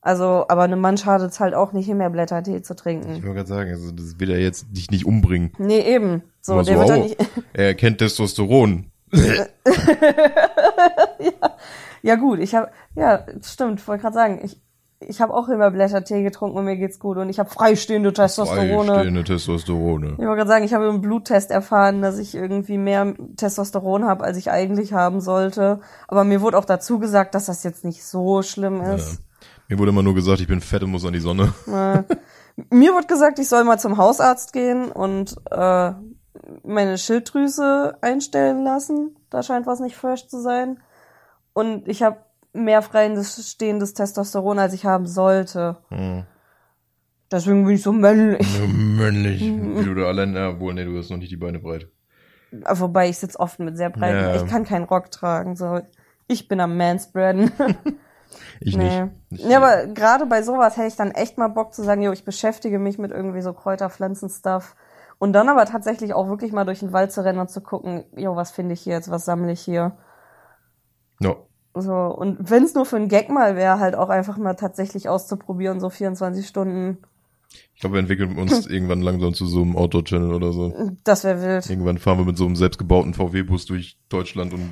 [0.03, 3.13] Also, aber einem Mann schadet es halt auch nicht, Himbeerblättertee zu Ich trinken.
[3.13, 5.51] wollte gerade sagen, also das will er jetzt dich nicht umbringen.
[5.59, 6.23] Nee, eben.
[6.41, 7.17] So, der wird dann au, nicht.
[7.53, 8.87] Er kennt Testosteron.
[12.03, 14.59] Ja gut, ich habe ja, stimmt, wollte gerade sagen, ich
[15.07, 18.93] ich habe auch Himbeerblättertee getrunken und mir geht's gut und ich habe freistehende Testosterone.
[18.93, 20.11] Freistehende Testosterone.
[20.13, 24.23] Ich wollte gerade sagen, ich habe im Bluttest erfahren, dass ich irgendwie mehr Testosteron habe,
[24.23, 25.79] als ich eigentlich haben sollte.
[26.07, 29.21] Aber mir wurde auch dazu gesagt, dass das jetzt nicht so schlimm ist.
[29.67, 31.53] Mir wurde immer nur gesagt, ich bin fett und muss an die Sonne.
[31.67, 32.03] Äh,
[32.69, 35.93] mir wurde gesagt, ich soll mal zum Hausarzt gehen und äh,
[36.63, 39.15] meine Schilddrüse einstellen lassen.
[39.29, 40.79] Da scheint was nicht fresh zu sein.
[41.53, 42.17] Und ich habe
[42.53, 45.77] mehr freies stehendes Testosteron, als ich haben sollte.
[45.89, 46.25] Hm.
[47.31, 48.59] Deswegen bin ich so männlich.
[48.59, 49.41] Ja, männlich.
[49.41, 51.87] Wie du da allein, ja, wohl, nee, du hast noch nicht die Beine breit.
[52.51, 54.17] Wobei ich sitze oft mit sehr breiten.
[54.17, 54.35] Ja.
[54.35, 55.55] Ich kann keinen Rock tragen.
[55.55, 55.81] So,
[56.27, 57.51] ich bin am Manspreaden.
[58.61, 59.01] Ich nee.
[59.01, 59.41] nicht.
[59.41, 62.13] Ich, Ja, aber gerade bei sowas hätte ich dann echt mal Bock zu sagen, jo,
[62.13, 64.75] ich beschäftige mich mit irgendwie so Kräuterpflanzen-Stuff.
[65.19, 68.05] Und dann aber tatsächlich auch wirklich mal durch den Wald zu rennen und zu gucken,
[68.15, 69.97] jo, was finde ich hier jetzt, was sammle ich hier.
[71.19, 71.35] Ja.
[71.73, 75.07] So, und wenn es nur für einen Gag mal wäre, halt auch einfach mal tatsächlich
[75.07, 76.97] auszuprobieren, so 24 Stunden.
[77.73, 80.73] Ich glaube, wir entwickeln uns irgendwann langsam zu so einem Outdoor-Channel oder so.
[81.03, 81.69] Das wäre wild.
[81.69, 84.69] Irgendwann fahren wir mit so einem selbstgebauten VW-Bus durch Deutschland und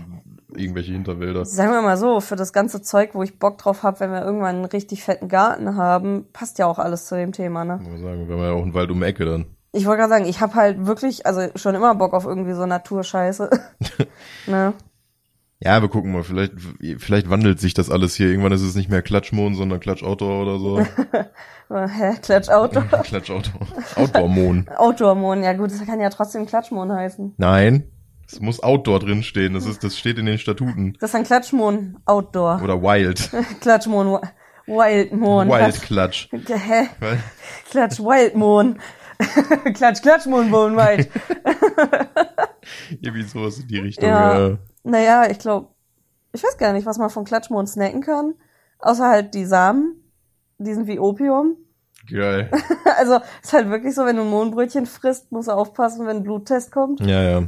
[0.56, 1.46] irgendwelche Hinterwälder.
[1.46, 4.22] Sagen wir mal so, für das ganze Zeug, wo ich Bock drauf habe, wenn wir
[4.22, 7.80] irgendwann einen richtig fetten Garten haben, passt ja auch alles zu dem Thema, ne?
[7.82, 9.46] Man sagen, wir haben ja auch einen Wald um die Ecke dann.
[9.72, 12.66] Ich wollte gerade sagen, ich habe halt wirklich, also schon immer Bock auf irgendwie so
[12.66, 13.50] Naturscheiße.
[14.48, 14.74] ne?
[15.62, 16.54] Ja, wir gucken mal, vielleicht,
[17.00, 18.28] vielleicht wandelt sich das alles hier.
[18.28, 20.80] Irgendwann ist es nicht mehr Klatschmond, sondern Klatsch-Outdoor oder so.
[21.70, 22.14] Hä?
[22.22, 22.84] Klatsch Outdoor?
[23.04, 23.68] Klatsch-Outdoor.
[23.98, 24.70] Outdoor-Mon.
[24.78, 27.34] Outdoor-Mon, ja gut, das kann ja trotzdem Klatschmon heißen.
[27.38, 27.84] Nein,
[28.26, 29.54] es muss Outdoor drin stehen.
[29.54, 30.96] Das ist, das steht in den Statuten.
[31.02, 32.62] Das ist ein Klatschmon Outdoor.
[32.64, 33.30] Oder Wild.
[33.62, 34.28] Klatschmon, Wi-
[34.68, 35.50] Wildmon.
[35.50, 36.30] Wild Klatsch.
[36.30, 36.88] Klatsch, hä?
[37.70, 38.80] Klatsch Wildmon.
[39.74, 41.10] Klatsch, Klatschmon, Mon, Wild.
[43.02, 44.08] Irgendwie sowas in die Richtung.
[44.08, 44.48] Ja.
[44.50, 44.58] Ja.
[44.84, 45.70] Naja, ich glaube,
[46.34, 48.34] ich weiß gar nicht, was man von Klatschmon snacken kann.
[48.80, 49.96] Außer halt die Samen.
[50.58, 51.56] Die sind wie Opium.
[52.10, 52.50] Geil.
[52.98, 56.24] Also ist halt wirklich so, wenn du ein Mohnbrötchen frisst, musst du aufpassen, wenn ein
[56.24, 57.00] Bluttest kommt.
[57.00, 57.44] Ja, ja.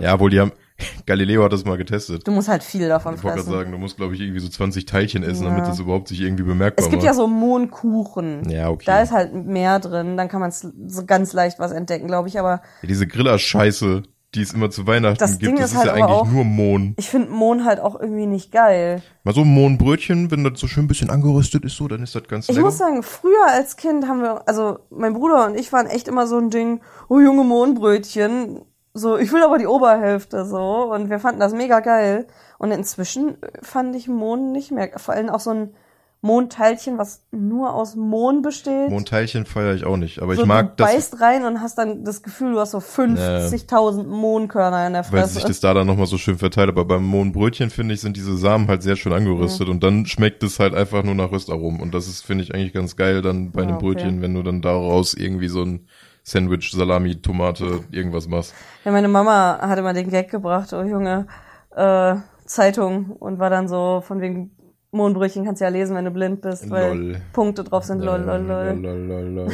[0.00, 0.50] Ja, wohl, die haben,
[1.06, 2.26] Galileo hat das mal getestet.
[2.26, 3.58] Du musst halt viel davon Ich wollte gerade fressen.
[3.60, 5.50] sagen, du musst, glaube ich, irgendwie so 20 Teilchen essen, Ja.
[5.50, 7.06] damit das überhaupt sich irgendwie bemerkbar Es gibt macht.
[7.06, 8.48] ja so Mohnkuchen.
[8.50, 8.84] Ja, okay.
[8.86, 12.40] Da ist halt mehr drin, dann kann man so ganz leicht was entdecken, glaube ich.
[12.40, 14.02] Aber Ja, diese Griller-Scheiße,
[14.34, 16.26] die es immer zu Weihnachten Das gibt, Ding das ist ist, halt ja eigentlich auch-
[16.28, 16.94] nur Mohn.
[16.98, 19.02] ich finde Mohn halt auch irgendwie nicht geil.
[19.24, 22.14] Mal so ein Mohnbrötchen, wenn das so schön ein bisschen angeröstet ist, so, dann ist
[22.14, 22.66] das ganz Ich lecker.
[22.66, 26.26] muss sagen, früher als Kind haben wir, also mein Bruder und ich waren echt immer
[26.26, 28.60] so ein Ding, oh junge Mohnbrötchen,
[28.94, 32.26] so ich will aber die Oberhälfte so und wir fanden das mega geil.
[32.58, 35.74] Und inzwischen fand ich Mohn nicht mehr, vor allem auch so ein
[36.20, 38.90] Mohnteilchen, was nur aus Mohn besteht.
[38.90, 41.78] Mohnteilchen feiere ich auch nicht, aber so, ich mag du das, beißt rein und hast
[41.78, 45.34] dann das Gefühl, du hast so 50.000 Mohnkörner in der weil Fresse.
[45.34, 46.68] sich das da dann nochmal so schön verteilt.
[46.68, 50.42] Aber beim Mohnbrötchen, finde ich, sind diese Samen halt sehr schön angeröstet und dann schmeckt
[50.42, 51.80] es halt einfach nur nach Röstaromen.
[51.80, 53.86] Und das ist, finde ich, eigentlich ganz geil dann bei Ja, einem okay.
[53.86, 55.86] Brötchen, wenn du dann daraus irgendwie so ein
[56.24, 58.54] Sandwich, Salami, Tomate, irgendwas machst.
[58.84, 61.26] Ja, meine Mama hat immer den Gag gebracht, oh Junge,
[61.74, 64.50] äh, Zeitung und war dann so von wegen
[64.90, 67.20] Mondbrötchen kannst du ja lesen, wenn du blind bist, weil Lol.
[67.32, 68.00] Punkte drauf sind.
[68.00, 68.72] Lol, lol, lol.
[68.80, 69.48] Lol, lol,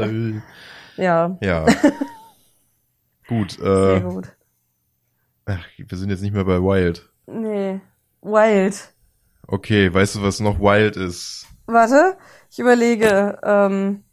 [0.00, 0.42] lol.
[0.96, 1.64] Ja, Ja.
[3.28, 4.36] Gut, sehr äh, gut.
[5.46, 7.08] ach, wir sind jetzt nicht mehr bei Wild.
[7.26, 7.80] Nee.
[8.20, 8.92] Wild.
[9.46, 11.46] Okay, weißt du, was noch Wild ist?
[11.66, 12.18] Warte,
[12.50, 13.38] ich überlege.
[13.42, 14.04] Ähm,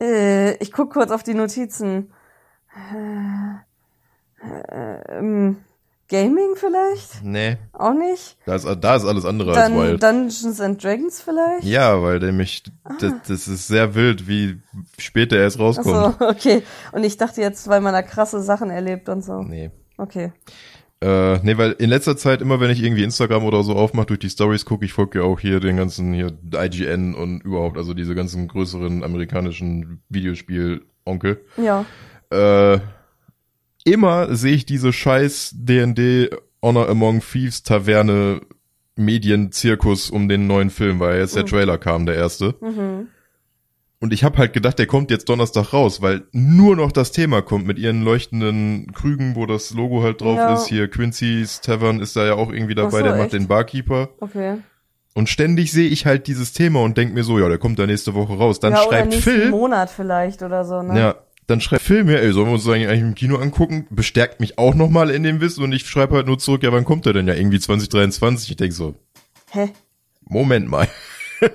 [0.00, 2.12] äh, ich guck kurz auf die Notizen.
[2.74, 3.58] Äh,
[5.18, 5.58] ähm,
[6.12, 7.24] Gaming vielleicht?
[7.24, 8.36] Nee, Auch nicht?
[8.44, 10.02] da ist, da ist alles andere als Dann Wild.
[10.02, 11.64] Dungeons and Dragons vielleicht?
[11.64, 12.64] Ja, weil nämlich,
[13.00, 14.60] das, das ist sehr wild, wie
[14.98, 15.96] spät der erst rauskommt.
[15.96, 16.62] Achso, okay.
[16.92, 19.40] Und ich dachte jetzt, weil man da krasse Sachen erlebt und so.
[19.42, 19.70] Nee.
[19.96, 20.32] Okay.
[21.00, 24.20] Äh, nee, weil in letzter Zeit immer, wenn ich irgendwie Instagram oder so aufmache, durch
[24.20, 27.94] die Stories gucke, ich folge ja auch hier den ganzen hier IGN und überhaupt, also
[27.94, 31.40] diese ganzen größeren amerikanischen Videospiel-Onkel.
[31.56, 31.86] Ja.
[32.30, 32.80] Äh,
[33.84, 36.30] immer sehe ich diese scheiß D&D
[36.62, 38.40] Honor Among Thieves Taverne
[38.96, 41.48] Medienzirkus um den neuen Film, weil jetzt der Mhm.
[41.48, 42.54] Trailer kam, der erste.
[42.60, 43.08] Mhm.
[44.00, 47.40] Und ich habe halt gedacht, der kommt jetzt Donnerstag raus, weil nur noch das Thema
[47.40, 50.54] kommt mit ihren leuchtenden Krügen, wo das Logo halt drauf Ja.
[50.54, 50.66] ist.
[50.66, 53.34] Hier Quincy's Tavern ist da ja auch irgendwie dabei, so, der macht echt?
[53.34, 54.10] den Barkeeper.
[54.20, 54.56] Okay.
[55.14, 57.86] Und ständig sehe ich halt dieses Thema und denk mir so, ja, der kommt da
[57.86, 58.58] nächste Woche raus.
[58.60, 60.98] Dann ja, schreibt Phil, Monat vielleicht oder so, ne?
[60.98, 61.14] ja,
[61.46, 63.86] dann schreibt Phil mir, ey, sollen wir uns eigentlich im Kino angucken?
[63.90, 66.84] Bestärkt mich auch nochmal in dem Wissen und ich schreibe halt nur zurück, ja, wann
[66.84, 67.28] kommt der denn?
[67.28, 68.50] Ja, irgendwie 2023.
[68.50, 68.94] Ich denk so,
[69.50, 69.70] Hä?
[70.24, 70.88] Moment mal.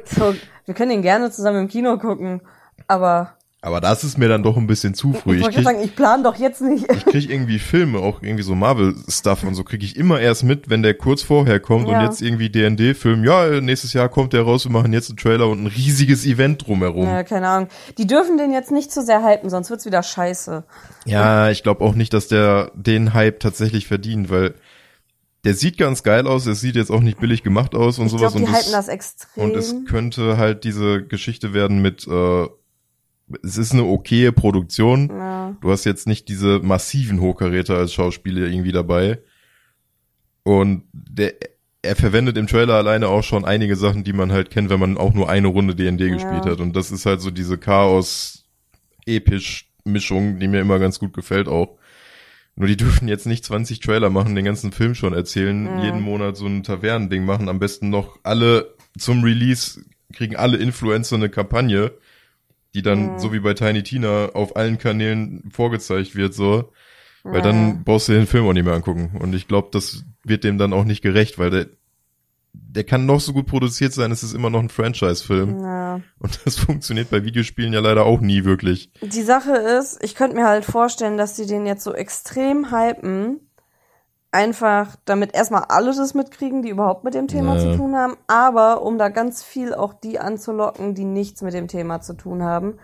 [0.05, 2.41] So, wir können ihn gerne zusammen im Kino gucken,
[2.87, 5.31] aber Aber das ist mir dann doch ein bisschen zu früh.
[5.31, 6.85] ich Ich wollte krieg, sagen, ich plane doch jetzt nicht.
[6.91, 10.69] ich krieg irgendwie Filme, auch irgendwie so Marvel-Stuff und so krieg ich immer erst mit,
[10.69, 11.97] wenn der kurz vorher kommt Ja.
[11.99, 15.47] und jetzt irgendwie D&D-Film, ja, nächstes Jahr kommt der raus, wir machen jetzt einen Trailer
[15.49, 17.05] und ein riesiges Event drumherum.
[17.07, 17.69] Ja, keine Ahnung.
[17.97, 20.63] Die dürfen den jetzt nicht zu sehr hypen, sonst wird's wieder scheiße.
[21.05, 24.53] Ja, ich glaube auch nicht, dass der den Hype tatsächlich verdient, weil
[25.45, 28.11] der sieht ganz geil aus, es sieht jetzt auch nicht billig gemacht aus und Ich
[28.11, 29.43] sowas glaube, die und, es, das extrem.
[29.45, 32.45] und es könnte halt diese Geschichte werden mit äh,
[33.43, 35.09] es ist eine okaye Produktion.
[35.09, 35.55] ja.
[35.61, 39.19] Du hast jetzt nicht diese massiven Hochkaräter als Schauspieler irgendwie dabei.
[40.43, 41.33] Und der
[41.83, 44.97] er verwendet im Trailer alleine auch schon einige Sachen, die man halt kennt, wenn man
[44.97, 46.51] auch nur eine Runde D&D gespielt Ja.
[46.51, 46.59] hat.
[46.59, 47.57] Und das ist halt so diese
[49.05, 51.77] Chaos-Episch-Mischung, die mir immer ganz gut gefällt auch.
[52.55, 55.83] Nur die dürfen jetzt nicht 20 Trailer machen, den ganzen Film schon erzählen, Ja.
[55.85, 59.79] jeden Monat so ein Tavernending machen, am besten noch alle zum Release
[60.13, 61.91] kriegen alle Influencer eine Kampagne,
[62.73, 63.19] die dann Mhm.
[63.19, 66.71] so wie bei Tiny Tina auf allen Kanälen vorgezeigt wird so,
[67.23, 70.43] weil dann brauchst du den Film auch nicht mehr angucken und ich glaube, das wird
[70.43, 71.67] dem dann auch nicht gerecht, weil der
[72.53, 76.01] der kann noch so gut produziert sein, es ist immer noch ein Franchise-Film Ja.
[76.19, 78.91] und das funktioniert bei Videospielen ja leider auch nie wirklich.
[79.01, 83.41] Die Sache ist, ich könnte mir halt vorstellen, dass die den jetzt so extrem hypen,
[84.37, 87.59] einfach damit erstmal alle das mitkriegen, die überhaupt mit dem Thema Ja.
[87.61, 91.67] zu tun haben, aber um da ganz viel auch die anzulocken, die nichts mit dem
[91.67, 92.77] Thema zu tun haben.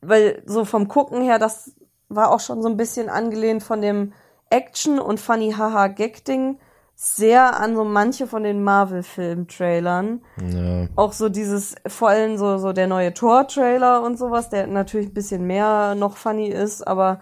[0.00, 1.72] Weil so vom Gucken her, das
[2.08, 4.14] war auch schon so ein bisschen angelehnt von dem
[4.48, 6.58] Action- und Funny-Haha-Gag-Ding
[6.94, 10.86] sehr an so manche von den Marvel-Film-Trailern Ja.
[10.96, 15.14] auch so dieses, vor allem so, so der neue Tor-Trailer und sowas, der natürlich ein
[15.14, 17.20] bisschen mehr noch funny ist, aber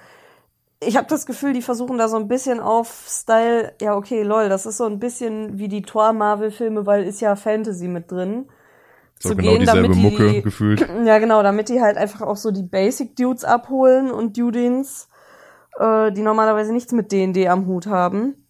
[0.81, 4.49] ich habe das Gefühl, die versuchen da so ein bisschen auf Style, ja okay, lol,
[4.49, 8.47] das ist so ein bisschen wie die Tor-Marvel-Filme, weil ist ja Fantasy mit drin.
[9.21, 10.88] So zu genau gehen, dieselbe damit die- Mucke gefühlt.
[11.05, 15.09] Ja, genau, damit die halt einfach auch so die Basic-Dudes abholen und Dudins,
[15.79, 18.47] äh, die normalerweise nichts mit D&D am Hut haben,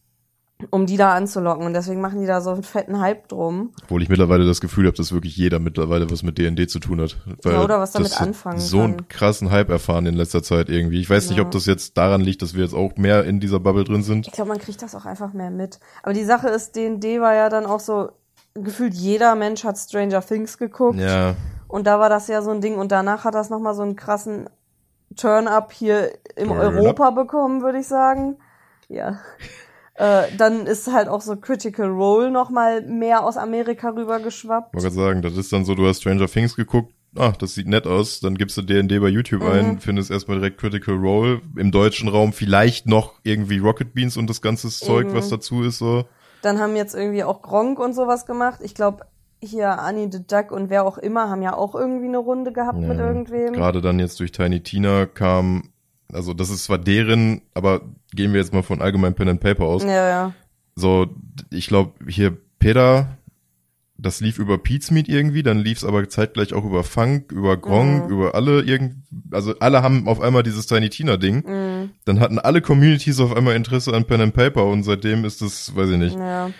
[0.70, 1.64] um die da anzulocken.
[1.66, 3.72] Und deswegen machen die da so einen fetten Hype drum.
[3.84, 7.00] Obwohl ich mittlerweile das Gefühl habe, dass wirklich jeder mittlerweile was mit D&D zu tun
[7.00, 7.16] hat.
[7.42, 8.86] Weil Ja, oder was damit das anfangen so kann.
[8.90, 11.00] einen krassen Hype erfahren in letzter Zeit irgendwie.
[11.00, 11.44] Ich weiß nicht, Ja.
[11.44, 14.26] ob das jetzt daran liegt, dass wir jetzt auch mehr in dieser Bubble drin sind.
[14.26, 15.78] Ich glaube, man kriegt das auch einfach mehr mit.
[16.02, 18.10] Aber die Sache ist, D&D war ja dann auch so,
[18.54, 20.98] gefühlt jeder Mensch hat Stranger Things geguckt.
[20.98, 21.36] Ja,
[21.68, 22.76] Und da war das ja so ein Ding.
[22.76, 24.48] Und danach hat das nochmal so einen krassen
[25.16, 26.74] Turn-up hier im Turn-up.
[26.74, 28.36] Europa bekommen, würde ich sagen.
[28.88, 29.18] Ja.
[29.98, 34.74] Äh, dann ist halt auch so Critical Role nochmal mehr aus Amerika rübergeschwappt.
[34.74, 37.86] wollte sagen, das ist dann so, du hast Stranger Things geguckt, ach, das sieht nett
[37.86, 39.48] aus, dann gibst du D&D bei YouTube Mhm.
[39.48, 44.28] ein, findest erstmal direkt Critical Role, im deutschen Raum vielleicht noch irgendwie Rocket Beans und
[44.30, 45.14] das ganze Zeug, Eben.
[45.14, 46.04] was dazu ist so.
[46.42, 48.60] Dann haben jetzt irgendwie auch Gronk und sowas gemacht.
[48.62, 49.04] Ich glaube,
[49.40, 52.78] hier Annie the Duck und wer auch immer haben ja auch irgendwie eine Runde gehabt
[52.78, 53.52] mit irgendwem.
[53.52, 55.70] Gerade dann jetzt durch Tiny Tina kam,
[56.12, 57.82] also das ist zwar deren, aber
[58.14, 59.82] gehen wir jetzt mal von allgemein Pen and Paper aus.
[59.84, 60.32] Ja, ja.
[60.74, 61.08] So,
[61.50, 63.18] ich glaube, hier Peter,
[63.96, 68.04] das lief über Pete's Meet irgendwie, dann lief's aber zeitgleich auch über Funk, über Gronk,
[68.06, 68.10] Mhm.
[68.10, 68.94] über alle irgend,
[69.32, 71.44] also alle haben auf einmal dieses Tiny Tina Ding.
[71.44, 71.90] Mhm.
[72.04, 75.74] Dann hatten alle Communities auf einmal Interesse an Pen and Paper und seitdem ist es,
[75.74, 76.16] weiß ich nicht.
[76.16, 76.50] Ja.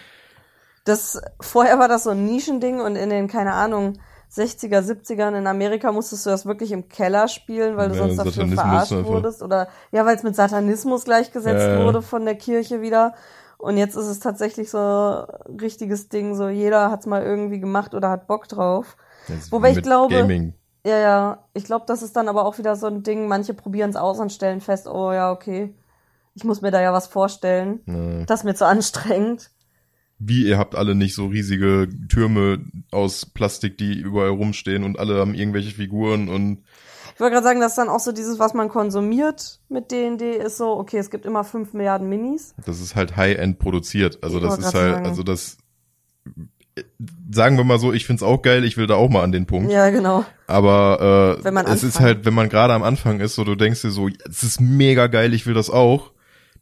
[0.85, 3.99] Das, vorher war das so ein Nischending und in den, keine Ahnung,
[4.31, 8.17] 60er, 70ern in Amerika musstest du das wirklich im Keller spielen, weil du Ja, sonst
[8.19, 9.11] dafür verarscht einfach.
[9.11, 11.85] wurdest oder ja, weil es mit Satanismus gleichgesetzt Ja, ja.
[11.85, 13.15] wurde von der Kirche wieder.
[13.57, 17.95] Und jetzt ist es tatsächlich so ein richtiges Ding, so jeder hat's mal irgendwie gemacht
[17.95, 18.97] oder hat Bock drauf.
[19.29, 20.55] Ist Wobei ich glaube- Gaming.
[20.87, 23.91] Ja, ja, ich glaube, das ist dann aber auch wieder so ein Ding, manche probieren
[23.91, 25.75] es aus und stellen fest, oh ja, okay,
[26.35, 27.81] ich muss mir da ja was vorstellen.
[27.87, 28.25] Ja.
[28.27, 29.51] Das ist mir zu anstrengend.
[30.19, 35.19] Wie, ihr habt alle nicht so riesige Türme aus Plastik, die überall rumstehen und alle
[35.21, 36.65] haben irgendwelche Figuren und
[37.15, 40.57] Ich wollte gerade sagen, dass dann auch so dieses, was man konsumiert mit D&D, ist
[40.57, 42.55] so, okay, es gibt immer 5 Milliarden Minis.
[42.67, 44.19] das ist halt High-End produziert.
[44.23, 45.07] Also Ich das ist halt, sagen.
[45.07, 45.59] also das
[47.33, 49.47] sagen wir mal so, ich find's auch geil, ich will da auch mal an den
[49.47, 49.71] Punkt.
[49.71, 50.25] Ja, genau.
[50.47, 53.55] Aber äh, Wenn man es ist halt, wenn man gerade am Anfang ist, so du
[53.55, 56.13] denkst dir so, es ist mega geil, ich will das auch,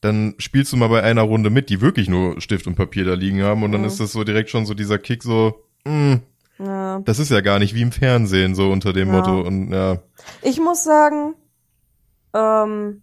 [0.06, 3.14] dann spielst du mal bei einer Runde mit, die wirklich nur Stift und Papier da
[3.14, 3.86] liegen haben und dann Mhm.
[3.88, 6.20] ist das so direkt schon so dieser Kick so, mh,
[6.58, 7.00] Ja.
[7.04, 9.14] das ist ja gar nicht wie im Fernsehen so unter dem Ja.
[9.14, 9.98] Motto und ja,
[10.42, 11.34] Ich muss sagen,
[12.34, 13.02] ähm,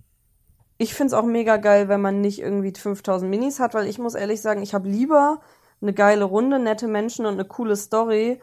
[0.78, 4.16] ich find's auch mega geil, wenn man nicht irgendwie 5000 Minis hat, weil ich muss
[4.16, 5.39] ehrlich sagen, ich habe lieber
[5.82, 8.39] eine geile Runde, nette Menschen und eine coole Story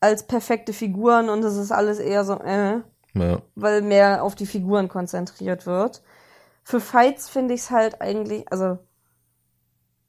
[0.00, 2.80] als perfekte Figuren und es ist alles eher so, äh,
[3.14, 3.38] ja.
[3.54, 6.02] weil mehr auf die Figuren konzentriert wird.
[6.64, 8.78] Für Fights finde ich's halt eigentlich, also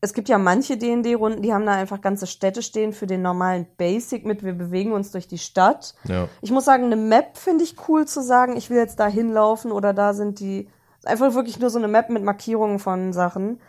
[0.02, 3.66] es gibt ja manche D&D-Runden, die haben da einfach ganze Städte stehen für den normalen
[3.78, 5.96] Basic mit, wir bewegen uns durch die Stadt.
[6.06, 9.08] Ja, Ich muss sagen, eine Map finde ich cool zu sagen, ich will jetzt da
[9.08, 10.70] hinlaufen oder da sind die.
[11.04, 13.60] Einfach wirklich nur so eine Map mit Markierungen von Sachen,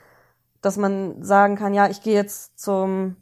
[0.63, 3.17] dass man sagen kann, ja, ich gehe jetzt zum,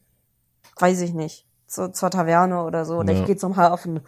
[0.79, 3.21] weiß ich nicht, zu, zur Taverne oder so, oder Ja.
[3.21, 4.01] ich gehe zum Hafen.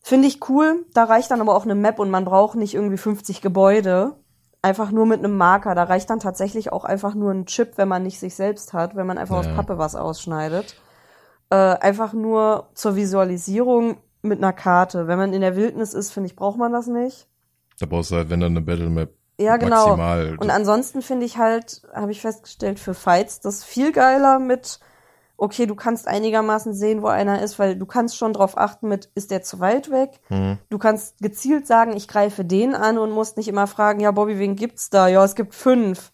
[0.00, 0.86] Finde ich cool.
[0.94, 4.16] Da reicht dann aber auch eine Map und man braucht nicht irgendwie 50 Gebäude.
[4.62, 5.74] Einfach nur mit einem Marker.
[5.74, 8.96] Da reicht dann tatsächlich auch einfach nur ein Chip, wenn man nicht sich selbst hat,
[8.96, 9.40] wenn man einfach Ja.
[9.40, 10.76] aus Pappe was ausschneidet
[11.50, 15.06] äh, einfach nur zur Visualisierung mit einer Karte.
[15.06, 17.26] Wenn man in der Wildnis ist, finde ich, braucht man das nicht.
[17.80, 19.96] da brauchst du halt, wenn dann eine Battle Map Ja, genau.
[19.96, 20.36] maximal.
[20.38, 24.80] Und ansonsten finde ich halt, habe ich festgestellt, für Fights das viel geiler mit,
[25.40, 29.08] okay, du kannst einigermaßen sehen, wo einer ist, weil du kannst schon drauf achten mit,
[29.14, 30.20] ist der zu weit weg?
[30.28, 30.58] Mhm.
[30.68, 34.38] Du kannst gezielt sagen, ich greife den an und musst nicht immer fragen, ja, Bobby,
[34.38, 35.06] wen gibt's da?
[35.08, 36.10] Ja, es gibt fünf.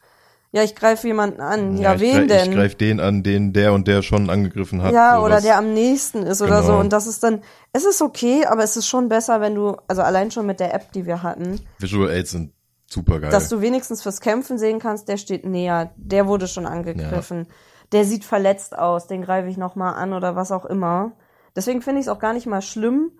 [0.52, 1.78] Ja, ich greife jemanden an.
[1.78, 2.50] Ja, ich wen denn?
[2.52, 4.92] Ich greif den an, den der und der schon angegriffen hat.
[4.92, 5.24] Ja, sowas.
[5.26, 6.74] oder der am nächsten ist oder Genau.
[6.74, 6.78] so.
[6.78, 7.40] Und das ist dann,
[7.72, 10.72] es ist okay, aber es ist schon besser, wenn du, also allein schon mit der
[10.72, 12.52] App, die wir hatten, Visual Aids sind
[12.88, 13.30] super geil.
[13.32, 17.48] dass du wenigstens fürs Kämpfen sehen kannst, der steht näher, der wurde schon angegriffen,
[17.94, 21.12] der sieht verletzt aus, den greife ich nochmal an oder was auch immer.
[21.56, 23.12] Deswegen finde ich es auch gar nicht mal schlimm,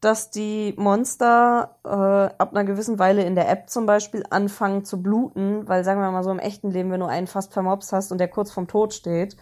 [0.00, 5.02] dass die Monster äh, ab einer gewissen Weile in der App zum Beispiel anfangen zu
[5.02, 8.12] bluten, weil sagen wir mal so im echten Leben, wenn du einen fast vermobst hast
[8.12, 9.36] und der kurz vorm Tod steht,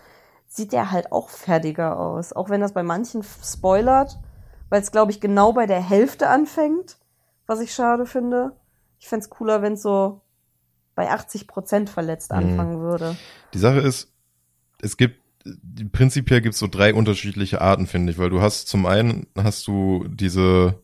[0.46, 2.32] sieht der halt auch fertiger aus.
[2.32, 4.18] Auch wenn das bei manchen spoilert,
[4.70, 6.98] weil es, glaube ich, genau bei der Hälfte anfängt,
[7.46, 8.52] was ich schade finde.
[8.98, 10.20] Ich fänd's cooler, wenn es so
[10.94, 12.38] bei 80 Prozent verletzt Mhm.
[12.38, 13.16] anfangen würde.
[13.52, 14.13] Die Sache ist,
[14.82, 15.18] es gibt,
[15.92, 19.66] prinzipiell gibt es so drei unterschiedliche Arten, finde ich, weil du hast zum einen hast
[19.66, 20.78] du diese,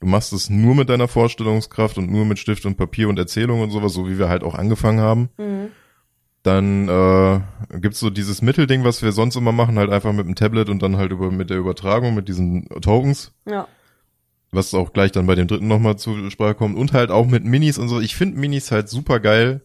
[0.00, 3.60] du machst es nur mit deiner Vorstellungskraft und nur mit Stift und Papier und Erzählung
[3.60, 5.28] und sowas, so wie wir halt auch angefangen haben.
[5.38, 5.68] Mhm.
[6.42, 7.40] Dann äh,
[7.80, 10.80] gibt's so dieses Mittelding, was wir sonst immer machen, halt einfach mit dem Tablet und
[10.80, 13.66] dann halt über mit der Übertragung, mit diesen Tokens, Ja.
[14.52, 16.78] was auch gleich dann bei dem dritten nochmal zur Sprache kommt.
[16.78, 18.00] Und halt auch mit Minis und so.
[18.00, 19.60] Ich finde Minis halt super geil,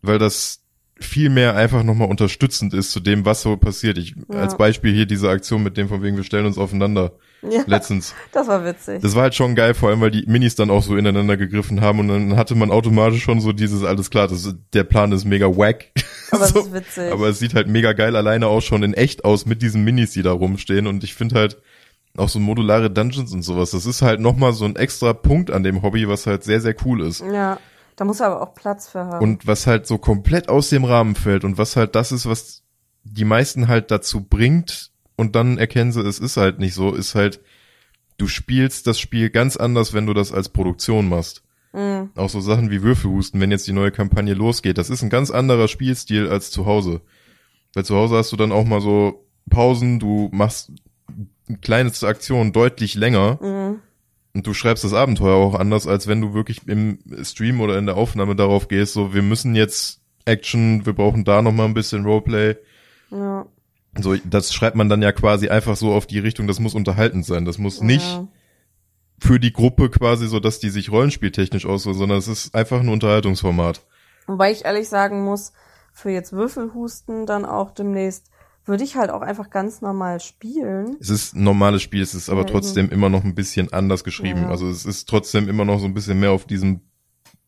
[0.00, 0.62] weil das
[1.00, 3.98] viel mehr einfach nochmal unterstützend ist zu dem, was so passiert.
[3.98, 4.40] Ich, Ja.
[4.40, 8.14] als Beispiel hier diese Aktion mit dem von wegen, wir stellen uns aufeinander ja, letztens.
[8.32, 9.00] das war witzig.
[9.02, 11.80] Das war halt schon geil, vor allem, weil die Minis dann auch so ineinander gegriffen
[11.80, 15.24] haben und dann hatte man automatisch schon so dieses, alles klar, das, der Plan ist
[15.24, 15.86] mega wack.
[16.30, 16.60] aber so.
[16.60, 17.12] es ist witzig.
[17.12, 20.12] Aber es sieht halt mega geil alleine auch schon in echt aus mit diesen Minis,
[20.12, 20.86] die da rumstehen.
[20.86, 21.58] Und ich finde halt
[22.16, 25.62] auch so modulare Dungeons und sowas, das ist halt nochmal so ein extra Punkt an
[25.62, 27.20] dem Hobby, was halt sehr, sehr cool ist.
[27.20, 27.58] ja,
[28.00, 29.22] da muss er aber auch Platz für haben.
[29.22, 32.62] Und was halt so komplett aus dem Rahmen fällt und was halt das ist, was
[33.04, 37.14] die meisten halt dazu bringt und dann erkennen sie, es ist halt nicht so, ist
[37.14, 37.42] halt,
[38.16, 41.42] du spielst das Spiel ganz anders, wenn du das als Produktion machst.
[41.74, 42.08] Mhm.
[42.14, 44.78] Auch so Sachen wie Würfelhusten, wenn jetzt die neue Kampagne losgeht.
[44.78, 47.02] Das ist ein ganz anderer Spielstil als zu Hause.
[47.74, 50.72] Weil zu Hause hast du dann auch mal so Pausen, du machst
[51.60, 53.80] kleine Aktionen deutlich länger Mhm.
[54.34, 57.86] Und du schreibst das Abenteuer auch anders, als wenn du wirklich im Stream oder in
[57.86, 61.74] der Aufnahme darauf gehst, so wir müssen jetzt Action, wir brauchen da noch mal ein
[61.74, 62.56] bisschen Roleplay.
[63.10, 63.46] Ja.
[63.98, 67.26] So, das schreibt man dann ja quasi einfach so auf die Richtung, das muss unterhaltend
[67.26, 67.44] sein.
[67.44, 68.28] Das muss nicht Ja.
[69.18, 72.88] für die Gruppe quasi so, dass die sich rollenspieltechnisch aussuchen, sondern es ist einfach ein
[72.88, 73.80] Unterhaltungsformat.
[74.28, 75.52] Wobei ich ehrlich sagen muss,
[75.92, 78.30] für jetzt Würfelhusten dann auch demnächst
[78.64, 80.96] würde ich halt auch einfach ganz normal spielen.
[81.00, 84.04] Es ist ein normales Spiel, es ist aber Ja, trotzdem immer noch ein bisschen anders
[84.04, 84.42] geschrieben.
[84.42, 84.50] Ja.
[84.50, 86.80] Also es ist trotzdem immer noch so ein bisschen mehr auf diesem,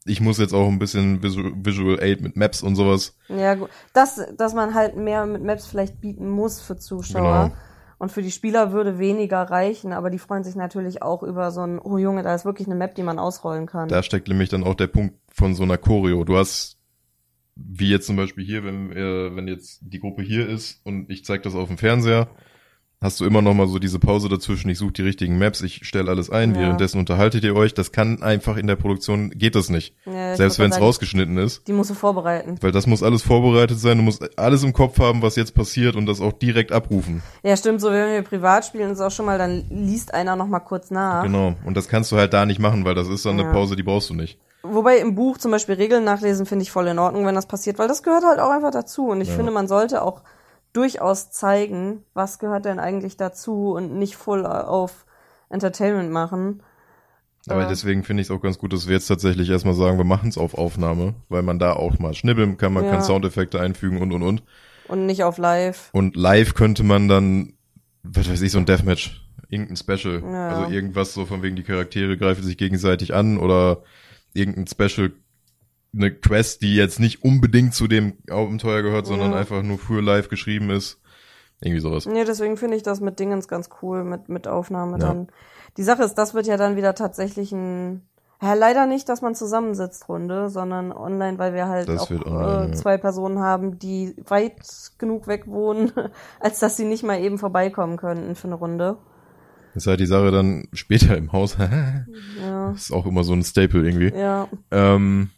[0.04, 3.16] ich muss jetzt auch ein bisschen Visual, Visual Aid mit Maps und sowas.
[3.28, 3.70] Ja, gut.
[3.92, 7.44] Das, dass man halt mehr mit Maps vielleicht bieten muss für Zuschauer.
[7.50, 7.56] Genau.
[7.98, 11.60] Und für die Spieler würde weniger reichen, aber die freuen sich natürlich auch über so
[11.60, 13.88] ein, oh Junge, da ist wirklich eine Map, die man ausrollen kann.
[13.88, 16.24] Da steckt nämlich dann auch der Punkt von so einer Choreo.
[16.24, 16.78] Du hast,
[17.56, 21.24] wie jetzt zum Beispiel hier, wenn, äh, wenn jetzt die Gruppe hier ist und ich
[21.24, 22.28] zeig das auf dem Fernseher,
[23.00, 24.68] hast du immer noch mal so diese Pause dazwischen.
[24.70, 26.60] Ich suche die richtigen Maps, ich stelle alles ein, Ja.
[26.60, 27.74] währenddessen unterhaltet ihr euch.
[27.74, 29.96] Das kann einfach in der Produktion, geht das nicht.
[30.06, 31.66] Ja, Selbst wenn es rausgeschnitten ist.
[31.66, 32.58] Die musst du vorbereiten.
[32.60, 35.96] Weil das muss alles vorbereitet sein, du musst alles im Kopf haben, was jetzt passiert
[35.96, 37.22] und das auch direkt abrufen.
[37.42, 40.46] Ja, stimmt, so wenn wir privat spielen, ist auch schon mal, dann liest einer noch
[40.46, 41.24] mal kurz nach.
[41.24, 41.56] Genau.
[41.64, 43.44] Und das kannst du halt da nicht machen, weil das ist dann Ja.
[43.44, 44.38] eine Pause, die brauchst du nicht.
[44.62, 47.78] Wobei im Buch zum Beispiel Regeln nachlesen finde ich voll in Ordnung, wenn das passiert,
[47.78, 49.08] weil das gehört halt auch einfach dazu.
[49.08, 49.34] Und ich Ja.
[49.34, 50.22] finde, man sollte auch
[50.72, 55.04] durchaus zeigen, was gehört denn eigentlich dazu und nicht voll auf
[55.48, 56.62] Entertainment machen.
[57.48, 57.66] Aber Ja.
[57.68, 60.28] deswegen finde ich es auch ganz gut, dass wir jetzt tatsächlich erstmal sagen, wir machen
[60.28, 62.90] es auf Aufnahme, weil man da auch mal schnibbeln kann, man Ja.
[62.90, 64.42] kann Soundeffekte einfügen und und und.
[64.84, 65.90] Und nicht auf live.
[65.92, 67.54] Und live könnte man dann,
[68.04, 70.22] was weiß ich, so ein Deathmatch, irgendein Special.
[70.22, 70.48] Ja.
[70.48, 73.82] Also irgendwas so von wegen die Charaktere greifen sich gegenseitig an oder
[74.34, 75.12] irgendein Special,
[75.94, 80.28] eine Quest, die jetzt nicht unbedingt zu dem Abenteuer gehört, sondern einfach nur für live
[80.28, 80.98] geschrieben ist.
[81.60, 82.06] Irgendwie sowas.
[82.06, 85.06] Nee, deswegen finde ich das mit Dingens ganz cool, mit, mit Aufnahme Ja.
[85.06, 85.28] dann.
[85.76, 88.02] Die Sache ist, das wird ja dann wieder tatsächlich ein,
[88.42, 92.64] ja, leider nicht, dass man zusammensitzt, Runde, sondern online, weil wir halt Das auch online,
[92.64, 92.72] äh, ja.
[92.72, 94.60] zwei Personen haben, die weit
[94.98, 95.92] genug weg wohnen,
[96.40, 98.96] als dass sie nicht mal eben vorbeikommen könnten für eine Runde.
[99.74, 101.56] Das ist halt die Sache dann später im Haus.
[102.40, 104.12] Ja, ist auch immer so ein Staple irgendwie.
[104.16, 105.30] ja, Ähm,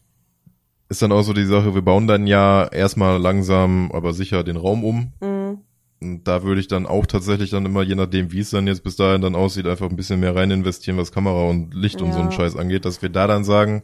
[0.89, 4.57] ist dann auch so die Sache, wir bauen dann ja erstmal langsam, aber sicher den
[4.57, 5.13] Raum um.
[5.21, 5.59] mm,
[6.01, 8.85] Und da würde ich dann auch tatsächlich dann immer, je nachdem, wie es dann jetzt
[8.85, 12.13] bis dahin dann aussieht, einfach ein bisschen mehr rein investieren, was Kamera und Licht und
[12.13, 12.37] so einen Ja.
[12.37, 13.83] Scheiß angeht, dass wir da dann sagen,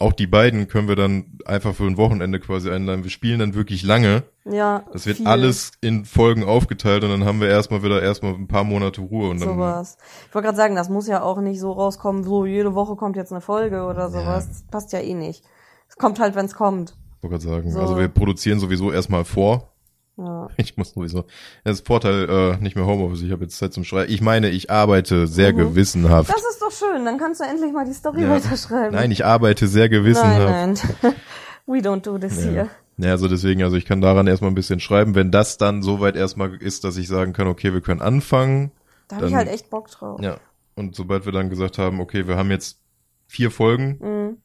[0.00, 3.04] auch die beiden können wir dann einfach für ein Wochenende quasi einladen.
[3.04, 4.24] Wir spielen dann wirklich lange.
[4.44, 4.84] ja.
[4.92, 5.26] Das wird viel.
[5.26, 9.30] alles in Folgen aufgeteilt und dann haben wir erstmal wieder erstmal ein paar Monate Ruhe
[9.30, 9.96] und dann sowas.
[10.28, 13.16] Ich wollte gerade sagen, das muss ja auch nicht so rauskommen, so jede Woche kommt
[13.16, 14.48] jetzt eine Folge oder sowas.
[14.48, 15.44] Das passt ja eh nicht.
[15.88, 16.96] Es kommt halt, wenn es kommt.
[17.20, 17.70] wollte gerade sagen.
[17.70, 17.80] So.
[17.80, 19.72] Also wir produzieren sowieso erstmal vor.
[20.18, 20.48] Ja.
[20.56, 21.24] Ich muss sowieso.
[21.64, 24.12] Das ist Vorteil, äh, nicht mehr Homeoffice, ich habe jetzt Zeit zum Schreiben.
[24.12, 25.58] Ich meine, ich arbeite sehr Mhm.
[25.58, 26.28] gewissenhaft.
[26.30, 28.30] Das ist doch schön, dann kannst du endlich mal die Story Ja.
[28.30, 28.94] weiterschreiben.
[28.94, 30.38] Nein, ich arbeite sehr gewissenhaft.
[30.40, 31.14] Nein, nein.
[31.66, 32.50] We don't do this Ja.
[32.50, 32.68] here.
[32.96, 35.14] Ja, also deswegen, also ich kann daran erstmal ein bisschen schreiben.
[35.14, 38.72] Wenn das dann soweit erstmal ist, dass ich sagen kann, okay, wir können anfangen.
[39.06, 40.20] Da habe ich halt echt Bock drauf.
[40.20, 40.38] Ja.
[40.74, 42.80] Und sobald wir dann gesagt haben, okay, wir haben jetzt
[43.28, 44.36] vier Folgen, Mhm.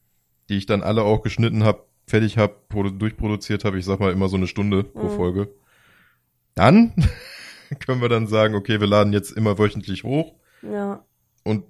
[0.49, 4.27] die ich dann alle auch geschnitten habe, fertig habe, durchproduziert habe, ich sag mal immer
[4.29, 5.15] so eine Stunde pro Mhm.
[5.15, 5.47] Folge.
[6.55, 6.93] Dann
[7.85, 11.03] können wir dann sagen, okay, wir laden jetzt immer wöchentlich hoch Ja.
[11.43, 11.63] und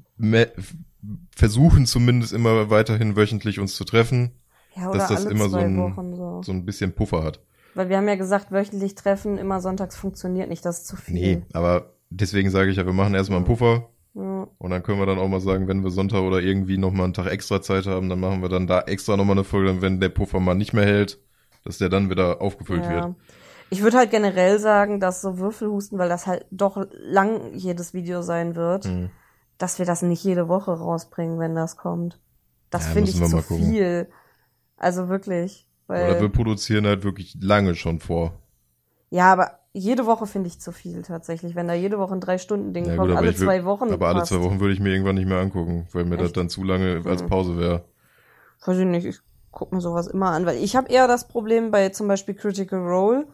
[1.36, 4.32] versuchen zumindest immer weiterhin wöchentlich uns zu treffen,
[4.76, 6.42] Ja, dass das immer so ein, so.
[6.44, 7.42] so ein bisschen Puffer hat.
[7.76, 11.14] Weil wir haben ja gesagt, wöchentlich treffen, immer sonntags funktioniert nicht, das ist zu viel.
[11.14, 14.48] Nee, aber deswegen sage ich ja, wir machen erstmal einen Puffer Ja.
[14.58, 17.14] und dann können wir dann auch mal sagen, wenn wir Sonntag oder irgendwie nochmal einen
[17.14, 20.10] Tag extra Zeit haben, dann machen wir dann da extra nochmal eine Folge, wenn der
[20.10, 21.20] Puffer mal nicht mehr hält,
[21.66, 22.90] dass der dann wieder aufgefüllt Ja.
[22.92, 23.16] wird.
[23.74, 28.22] Ich würde halt generell sagen, dass so Würfelhusten, weil das halt doch lang jedes Video
[28.22, 29.10] sein wird, Mhm.
[29.58, 32.20] dass wir das nicht jede Woche rausbringen, wenn das kommt.
[32.70, 33.58] Das Ja, finde ich zu gucken.
[33.58, 34.10] viel.
[34.78, 35.68] Also wirklich.
[35.88, 38.34] Oder wir Weil, produzieren halt wirklich lange schon vor.
[39.10, 41.56] ja, aber jede Woche finde ich zu viel tatsächlich.
[41.56, 43.92] Wenn da jede Woche ein Drei-Stunden-Ding Ja, kommt, gut, alle will- zwei Wochen.
[43.92, 44.32] Aber alle passt.
[44.32, 46.38] zwei Wochen würde ich mir irgendwann nicht mehr angucken, weil mir das Echt?
[46.38, 47.28] dann zu lange als Mhm.
[47.28, 47.84] Pause wäre.
[48.66, 49.20] Weiß ich nicht, ich
[49.52, 52.80] guck mir sowas immer an, weil ich habe eher das Problem bei zum Beispiel Critical
[52.80, 53.28] Role.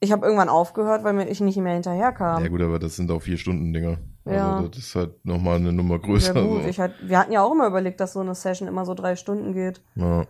[0.00, 2.42] Ich habe irgendwann aufgehört, weil mir ich nicht mehr hinterherkam.
[2.42, 3.98] Ja gut, aber das sind auch vier Stunden Dinger.
[4.26, 4.56] Ja.
[4.56, 6.34] Also das ist halt nochmal eine Nummer Ja, größer.
[6.34, 6.68] gut, so.
[6.68, 9.16] ich halt, wir hatten ja auch immer überlegt, dass so eine Session immer so drei
[9.16, 9.82] Stunden geht.
[9.94, 10.24] ja.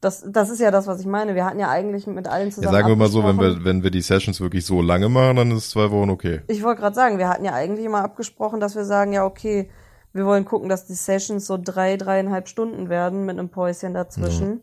[0.00, 1.36] Das, das ist ja das, was ich meine.
[1.36, 2.74] Wir hatten ja eigentlich mit allen ja, zusammen.
[2.74, 5.52] sagen wir mal so, wenn wir, wenn wir die Sessions wirklich so lange machen, dann
[5.52, 6.40] ist zwei Wochen okay.
[6.48, 9.70] Ich wollte gerade sagen, wir hatten ja eigentlich immer abgesprochen, dass wir sagen, ja, okay,
[10.12, 14.62] wir wollen gucken, dass die Sessions so drei, dreieinhalb Stunden werden mit einem Päuschen dazwischen.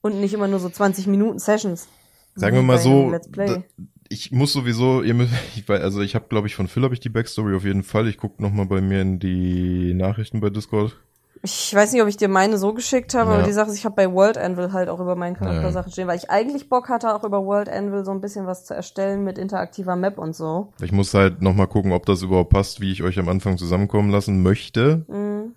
[0.00, 1.88] Und nicht immer nur so 20 Minuten Sessions.
[2.34, 3.62] Sagen wir mal so, da,
[4.08, 6.94] ich muss sowieso, ihr müsst, ich weiß, also ich habe, glaube ich, von Phil habe
[6.94, 8.08] ich die Backstory auf jeden Fall.
[8.08, 10.96] Ich guck noch mal bei mir in die Nachrichten bei Discord.
[11.44, 13.36] Ich weiß nicht, ob ich dir meine so geschickt habe, Ja.
[13.38, 15.72] aber die Sache ist, ich habe bei World Anvil halt auch über meinen Charakter Ja.
[15.72, 18.64] Sachen stehen, weil ich eigentlich Bock hatte, auch über World Anvil so ein bisschen was
[18.64, 20.72] zu erstellen mit interaktiver Map und so.
[20.80, 23.58] Ich muss halt noch mal gucken, ob das überhaupt passt, wie ich euch am Anfang
[23.58, 25.04] zusammenkommen lassen möchte.
[25.08, 25.56] Mhm.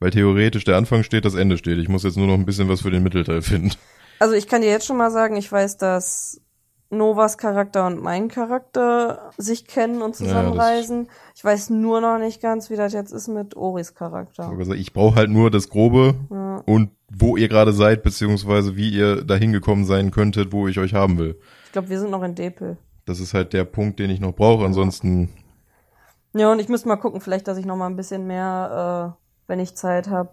[0.00, 1.76] Weil theoretisch der Anfang steht, das Ende steht.
[1.76, 3.72] Ich muss jetzt nur noch ein bisschen was für den Mittelteil finden.
[4.18, 6.40] Also ich kann dir jetzt schon mal sagen, ich weiß, dass
[6.90, 11.08] Novas Charakter und mein Charakter sich kennen und zusammenreisen.
[11.34, 14.50] ich weiß nur noch nicht ganz, wie das jetzt ist mit Oris Charakter.
[14.74, 16.62] Ich brauche halt nur das Grobe Ja.
[16.66, 20.94] und wo ihr gerade seid, beziehungsweise wie ihr da hingekommen sein könntet, wo ich euch
[20.94, 21.38] haben will.
[21.66, 22.78] Ich glaube, wir sind noch in Depel.
[23.04, 24.64] Das ist halt der Punkt, den ich noch brauche.
[24.64, 25.28] Ansonsten,
[26.34, 29.22] Ja, und ich müsste mal gucken, vielleicht, dass ich noch mal ein bisschen mehr, äh,
[29.46, 30.30] wenn ich Zeit habe,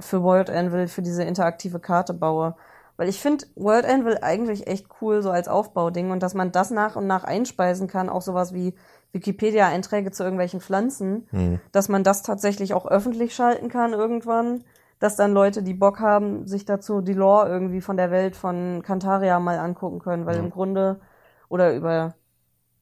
[0.00, 2.54] für World Anvil für diese interaktive Karte baue.
[2.96, 6.70] Weil ich finde World Anvil eigentlich echt cool, so als Aufbauding und dass man das
[6.70, 8.74] nach und nach einspeisen kann, auch sowas wie
[9.12, 11.60] Wikipedia-Einträge zu irgendwelchen Pflanzen, hm.
[11.72, 14.64] dass man das tatsächlich auch öffentlich schalten kann irgendwann,
[15.00, 18.82] dass dann Leute, die Bock haben, sich dazu die Lore irgendwie von der Welt von
[18.82, 20.42] Kantaria mal angucken können, weil Ja.
[20.42, 21.00] im Grunde,
[21.48, 22.14] oder über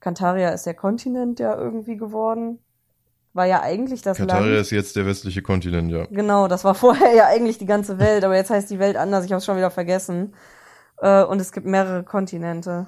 [0.01, 2.59] Kantaria ist der Kontinent ja irgendwie geworden,
[3.35, 4.61] war ja eigentlich das Kataria Land.
[4.61, 6.07] ist jetzt der westliche Kontinent, ja.
[6.11, 9.25] Genau, das war vorher ja eigentlich die ganze Welt, aber jetzt heißt die Welt anders,
[9.25, 10.35] ich habe schon wieder vergessen.
[10.99, 12.87] Äh, und es gibt mehrere Kontinente.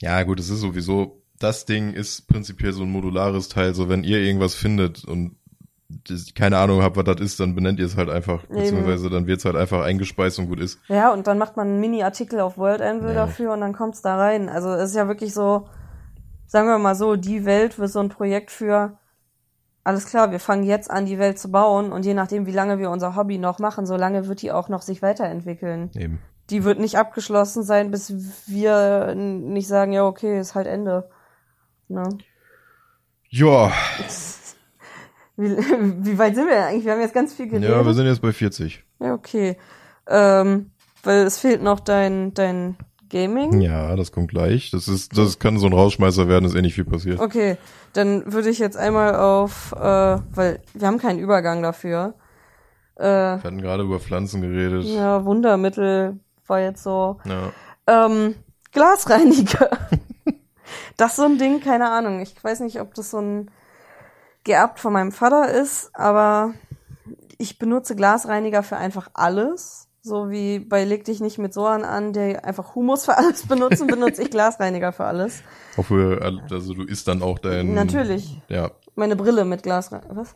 [0.00, 4.04] Ja, gut, es ist sowieso, das Ding ist prinzipiell so ein modulares Teil, so wenn
[4.04, 5.36] ihr irgendwas findet und
[6.36, 8.54] keine Ahnung habt, was das ist, dann benennt ihr es halt einfach, Eben.
[8.60, 10.78] beziehungsweise dann wird's halt einfach eingespeist und gut ist.
[10.86, 13.14] Ja, und dann macht man einen Mini-Artikel auf World Anvil Ja.
[13.26, 14.48] dafür und dann kommt's da rein.
[14.48, 15.66] Also es ist ja wirklich so,
[16.46, 18.98] sagen wir mal so, die Welt wird so ein Projekt für,
[19.84, 22.78] alles klar, wir fangen jetzt an, die Welt zu bauen und je nachdem, wie lange
[22.78, 25.90] wir unser Hobby noch machen, so lange wird die auch noch sich weiterentwickeln.
[25.94, 26.20] Eben.
[26.50, 28.12] Die wird nicht abgeschlossen sein, bis
[28.46, 31.08] wir nicht sagen, ja, okay, ist halt Ende.
[31.88, 32.18] Ne?
[33.28, 33.72] Ja,
[35.40, 36.84] Wie, wie weit sind wir denn eigentlich?
[36.84, 37.70] Wir haben jetzt ganz viel geredet.
[37.70, 38.84] ja, wir sind jetzt bei 40.
[39.00, 39.56] Ja, okay.
[40.06, 40.70] Ähm,
[41.02, 42.76] weil es fehlt noch dein, dein
[43.10, 43.60] Gaming.
[43.60, 44.70] Ja, das kommt gleich.
[44.70, 47.20] Das ist, das kann so ein Rausschmeißer werden, ist eh nicht viel passiert.
[47.20, 47.56] Okay,
[47.92, 52.14] dann würde ich jetzt einmal auf, äh, weil wir haben keinen Übergang dafür.
[52.96, 54.84] Äh, Wir hatten gerade über Pflanzen geredet.
[54.84, 57.18] ja, Wundermittel war jetzt so.
[57.24, 57.52] Ja.
[58.06, 58.34] Ähm,
[58.72, 59.70] Glasreiniger.
[60.96, 62.20] das ist so ein Ding, keine Ahnung.
[62.20, 63.50] Ich weiß nicht, ob das so ein
[64.44, 66.54] geerbt von meinem Vater ist, aber
[67.38, 69.88] ich benutze Glasreiniger für einfach alles.
[70.02, 73.86] So wie bei Leg dich nicht mit Soan an, der einfach Humus für alles benutzen,
[73.86, 75.42] benutze ich Glasreiniger für alles.
[75.76, 76.20] Hoffe,
[76.50, 77.74] also du isst dann auch dein.
[77.74, 78.40] Natürlich.
[78.48, 78.70] Ja.
[78.94, 80.16] Meine Brille mit Glasreiniger.
[80.16, 80.34] Was?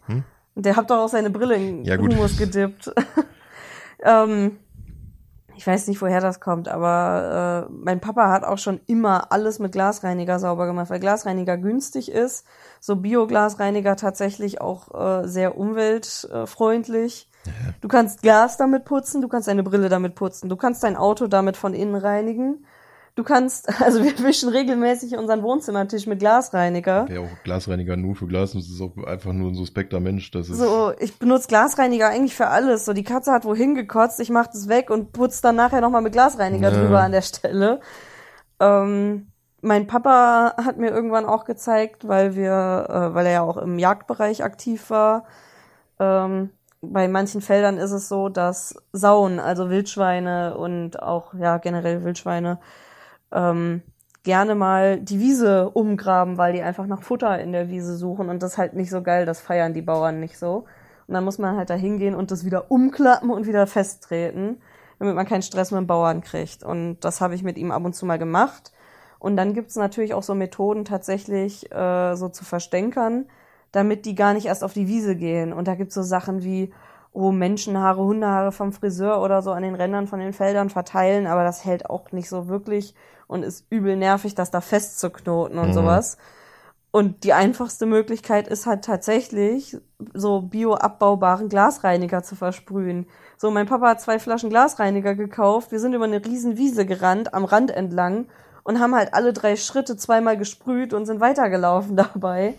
[0.55, 1.85] Der hat doch auch seine Brille in Hm?
[1.85, 2.15] Ja, gut.
[2.15, 2.93] Humus gedippt.
[4.05, 4.59] ähm,
[5.57, 9.59] ich weiß nicht, woher das kommt, aber äh, mein Papa hat auch schon immer alles
[9.59, 12.45] mit Glasreiniger sauber gemacht, weil Glasreiniger günstig ist.
[12.81, 17.29] So Bioglasreiniger tatsächlich auch äh, sehr umweltfreundlich.
[17.81, 21.27] Du kannst Glas damit putzen, du kannst deine Brille damit putzen, du kannst dein Auto
[21.27, 22.65] damit von innen reinigen.
[23.15, 27.05] Du kannst, also wir wischen regelmäßig unseren Wohnzimmertisch mit Glasreiniger.
[27.09, 30.31] Wer auch Glasreiniger nur für Glas nutzt, ist auch einfach nur ein suspekter Mensch.
[30.33, 30.59] Das ist.
[30.59, 32.85] So, ich benutze Glasreiniger eigentlich für alles.
[32.85, 36.03] So, die Katze hat wohin gekotzt, ich mach das weg und putze dann nachher nochmal
[36.03, 36.81] mit Glasreiniger Ja.
[36.81, 37.81] drüber an der Stelle.
[38.61, 39.29] Ähm,
[39.61, 43.79] mein Papa hat mir irgendwann auch gezeigt, weil wir, äh, weil er ja auch im
[43.79, 45.25] Jagdbereich aktiv war.
[45.99, 46.51] Ähm,
[46.93, 52.59] bei manchen Feldern ist es so, dass Sauen, also Wildschweine und auch ja generell Wildschweine,
[53.33, 53.83] ähm,
[54.23, 58.43] gerne mal die Wiese umgraben, weil die einfach nach Futter in der Wiese suchen und
[58.43, 60.65] das ist halt nicht so geil, das feiern die Bauern nicht so.
[61.07, 64.63] Und dann muss man halt da hingehen und das wieder umklappen und wieder festtreten,
[64.99, 66.63] damit man keinen Stress mit dem Bauern kriegt.
[66.63, 68.73] Und das habe ich mit ihm ab und zu mal gemacht.
[69.19, 73.27] Und dann gibt's natürlich auch so Methoden tatsächlich äh, so zu verstänkern,
[73.75, 75.53] damit die gar nicht erst auf die Wiese gehen.
[75.53, 76.73] Und da gibt's so Sachen wie,
[77.13, 81.45] oh, Menschenhaare, Hundehaare vom Friseur oder so an den Rändern von den Feldern verteilen, aber
[81.45, 82.95] das hält auch nicht so wirklich
[83.27, 85.73] und ist übel nervig, das da festzuknoten und Mhm.
[85.73, 86.19] sowas.
[86.93, 89.77] Und die einfachste Möglichkeit ist halt tatsächlich,
[90.13, 93.07] so bioabbaubaren Glasreiniger zu versprühen.
[93.37, 95.73] So, mein Papa hat zwei Flaschen Glasreiniger gekauft.
[95.73, 98.27] Wir sind über eine riesen Wiese gerannt, am Rand entlang
[98.63, 102.55] und haben halt alle drei Schritte zweimal gesprüht und sind weitergelaufen dabei.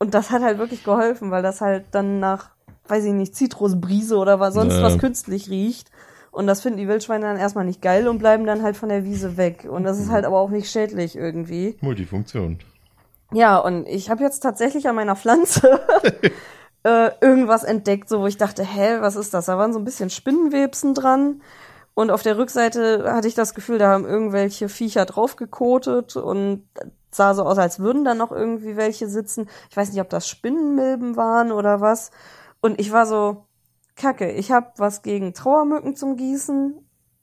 [0.00, 2.50] Und das hat halt wirklich geholfen, weil das halt dann nach,
[2.88, 4.82] weiß ich nicht, Zitrusbrise oder was sonst Ja.
[4.82, 5.90] was künstlich riecht.
[6.32, 9.04] Und das finden die Wildschweine dann erstmal nicht geil und bleiben dann halt von der
[9.04, 9.68] Wiese weg.
[9.70, 11.76] Und das ist halt aber auch nicht schädlich irgendwie.
[11.82, 12.58] Multifunktion.
[13.32, 15.80] Ja, und ich habe jetzt tatsächlich an meiner Pflanze
[16.84, 19.46] äh, irgendwas entdeckt, so wo ich dachte, hä, was ist das?
[19.46, 21.42] Da waren so ein bisschen Spinnenwebsen dran.
[21.94, 26.64] Und auf der Rückseite hatte ich das Gefühl, da haben irgendwelche Viecher draufgekotet und
[27.10, 29.48] sah so aus, als würden da noch irgendwie welche sitzen.
[29.70, 32.10] Ich weiß nicht, ob das Spinnenmilben waren oder was.
[32.60, 33.44] Und ich war so,
[33.96, 36.74] kacke, ich habe was gegen Trauermücken zum Gießen.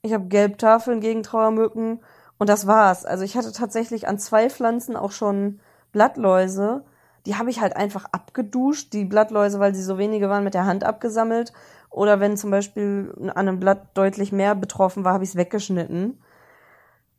[0.01, 2.01] Ich habe Gelbtafeln gegen Trauermücken.
[2.37, 3.05] Und das war's.
[3.05, 5.59] Also ich hatte tatsächlich an zwei Pflanzen auch schon
[5.91, 6.85] Blattläuse.
[7.25, 8.93] Die habe ich halt einfach abgeduscht.
[8.93, 11.51] Die Blattläuse, weil sie so wenige waren, mit der Hand abgesammelt.
[11.89, 16.21] Oder wenn zum Beispiel an einem Blatt deutlich mehr betroffen war, habe ich es weggeschnitten.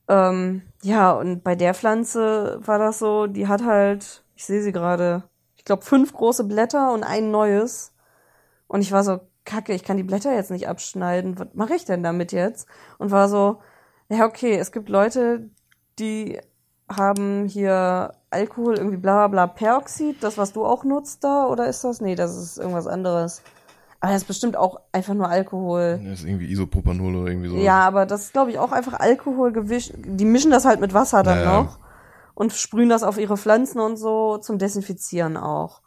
[0.09, 4.73] Ähm, ja, und bei der Pflanze war das so, die hat halt, ich sehe sie
[4.73, 5.25] gerade,
[5.57, 7.95] ich glaube fünf große Blätter und ein neues.
[8.69, 11.39] Und ich war so, kacke, ich kann die Blätter jetzt nicht abschneiden.
[11.39, 12.69] Was mache ich denn damit jetzt?
[12.99, 13.61] Und war so,
[14.09, 15.51] ja, okay, es gibt Leute,
[15.99, 16.41] die
[16.89, 21.67] haben hier Alkohol, irgendwie bla bla bla, Peroxid, das, was du auch nutzt da, oder
[21.69, 22.01] ist das?
[22.01, 23.43] Nee, das ist irgendwas anderes.
[24.01, 26.01] Aber das ist bestimmt auch einfach nur Alkohol.
[26.05, 27.57] Das ist irgendwie Isopropanol oder irgendwie so.
[27.57, 29.93] Ja, aber das ist, glaube ich, auch einfach Alkohol gewischt.
[29.97, 31.63] Die mischen das halt mit Wasser dann Ja, ja.
[31.63, 31.79] noch
[32.39, 35.83] und sprühen das auf ihre Pflanzen und so zum Desinfizieren auch.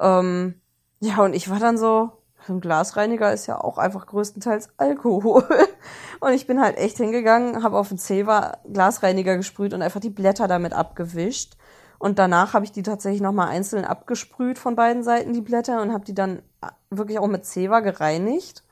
[0.00, 0.60] Ähm,
[0.98, 2.10] ja, und ich war dann so,
[2.44, 5.44] so ein Glasreiniger ist ja auch einfach größtenteils Alkohol.
[6.20, 10.10] Und ich bin halt echt hingegangen, habe auf den Zewa Glasreiniger gesprüht und einfach die
[10.10, 11.56] Blätter damit abgewischt.
[11.98, 15.94] Und danach habe ich die tatsächlich nochmal einzeln abgesprüht von beiden Seiten, die Blätter, und
[15.94, 16.42] habe die dann
[16.90, 18.64] wirklich auch mit Zewa gereinigt.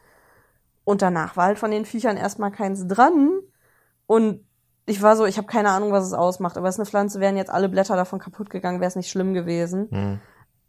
[0.85, 3.41] Und danach war halt von den Viechern erstmal keins dran.
[4.07, 4.45] Und
[4.87, 6.57] ich war so, ich habe keine Ahnung, was es ausmacht.
[6.57, 9.11] Aber es ist eine Pflanze, wären jetzt alle Blätter davon kaputt gegangen, wäre es nicht
[9.11, 9.89] schlimm gewesen.
[9.91, 10.21] Hm.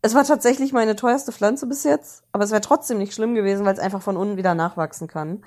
[0.01, 3.65] Es war tatsächlich meine teuerste Pflanze bis jetzt, aber es wäre trotzdem nicht schlimm gewesen,
[3.65, 5.43] weil es einfach von unten wieder nachwachsen kann.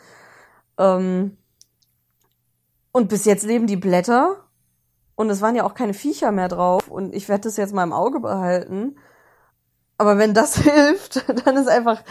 [0.79, 1.37] Ähm
[2.93, 4.45] und bis jetzt leben die Blätter
[5.15, 7.85] und es waren ja auch keine Viecher mehr drauf und ich werde das jetzt mal
[7.85, 8.97] im Auge behalten.
[9.99, 12.03] Aber wenn das hilft, dann ist einfach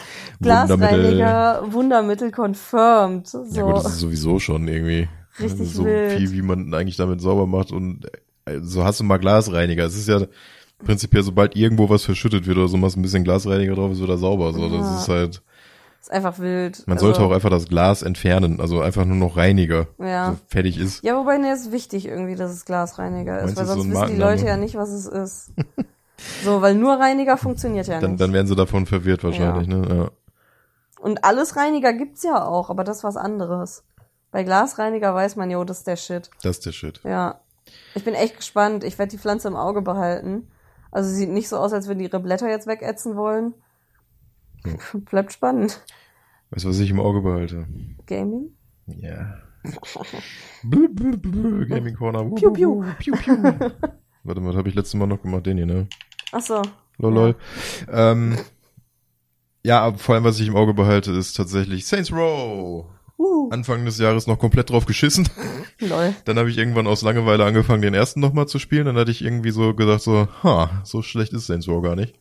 [0.41, 3.27] Glasreiniger Wundermittel confirmed.
[3.27, 3.43] So.
[3.51, 5.07] Ja gut, das ist sowieso schon irgendwie
[5.39, 6.11] Richtig so wild.
[6.17, 8.05] viel, wie man eigentlich damit sauber macht und
[8.45, 9.85] äh, so hast du mal Glasreiniger.
[9.85, 10.21] Es ist ja
[10.83, 14.01] prinzipiell, sobald irgendwo was verschüttet wird oder so, machst du ein bisschen Glasreiniger drauf, ist
[14.01, 14.53] wieder sauber.
[14.53, 14.77] So, Ja.
[14.77, 15.41] das ist halt,
[16.01, 16.83] ist einfach wild.
[16.87, 20.31] man Also, sollte auch einfach das Glas entfernen, also einfach nur noch Reiniger, Ja.
[20.31, 21.03] so fertig ist.
[21.03, 23.91] Ja, wobei, ne, ist wichtig irgendwie, dass es Glasreiniger ist, Meinst weil so sonst ein
[23.91, 24.31] wissen die Markenname?
[24.35, 25.51] Leute ja nicht, was es ist.
[26.43, 28.21] so, weil nur Reiniger funktioniert ja Dann, nicht.
[28.21, 29.87] dann werden sie davon verwirrt wahrscheinlich, ne?
[29.89, 30.11] Ja.
[31.01, 33.83] Und alles Reiniger gibt's ja auch, aber das ist was anderes.
[34.31, 36.29] Bei Glasreiniger weiß man, jo, das ist der Shit.
[36.41, 37.01] Das ist der Shit.
[37.03, 37.41] Ja.
[37.95, 38.83] Ich bin echt gespannt.
[38.83, 40.47] Ich werde die Pflanze im Auge behalten.
[40.89, 43.53] Also sie sieht nicht so aus, als würden die ihre Blätter jetzt wegätzen wollen.
[44.93, 45.81] Bleibt spannend.
[46.51, 47.65] Weißt du, was ich im Auge behalte?
[48.07, 48.55] Gaming?
[48.87, 49.37] Ja.
[50.63, 52.23] Blu, blu, blu, Gaming Corner.
[52.35, 52.83] Piu, piu.
[52.99, 53.35] piu, piu.
[54.23, 55.45] Warte mal, was habe ich letztes Mal noch gemacht?
[55.45, 55.87] Den hier, ne?
[56.31, 56.61] Ach so.
[56.97, 57.35] Lol, lol.
[57.91, 58.37] Ähm,
[59.63, 62.85] ja, aber vor allem, was ich im Auge behalte, ist tatsächlich Saints Row.
[63.17, 65.29] Uh, Anfang des Jahres noch komplett drauf geschissen.
[65.79, 66.15] lol.
[66.25, 68.85] Dann habe ich irgendwann aus Langeweile angefangen, den ersten nochmal zu spielen.
[68.85, 72.15] Dann hatte ich irgendwie so gedacht, so, ha, so schlecht ist Saints Row gar nicht.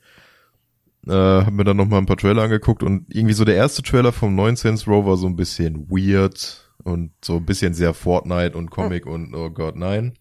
[1.07, 4.13] Äh, hab mir dann nochmal ein paar Trailer angeguckt und irgendwie so der erste Trailer
[4.13, 8.57] vom neuen Saints Row war so ein bisschen weird und so ein bisschen sehr Fortnite
[8.57, 10.19] und Comic und oh Gott, nein.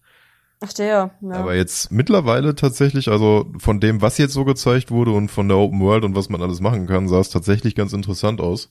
[0.62, 1.30] Ach der, ja.
[1.30, 5.56] Aber jetzt mittlerweile tatsächlich, also von dem, was jetzt so gezeigt wurde und von der
[5.56, 8.70] Open World und was man alles machen kann, sah es tatsächlich ganz interessant aus.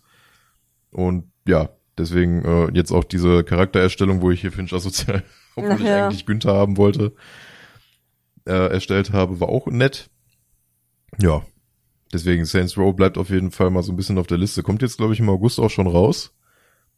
[0.92, 5.24] Und ja, deswegen äh, jetzt auch diese Charaktererstellung, wo ich hier Finch asozial,
[5.56, 6.06] obwohl Ach ich ja.
[6.06, 7.14] eigentlich Günther haben wollte,
[8.46, 10.12] äh, erstellt habe, war auch nett.
[11.20, 11.42] Ja,
[12.14, 14.62] deswegen Saints Row bleibt auf jeden Fall mal so ein bisschen auf der Liste.
[14.62, 16.36] Kommt jetzt, glaube ich, im August auch schon raus.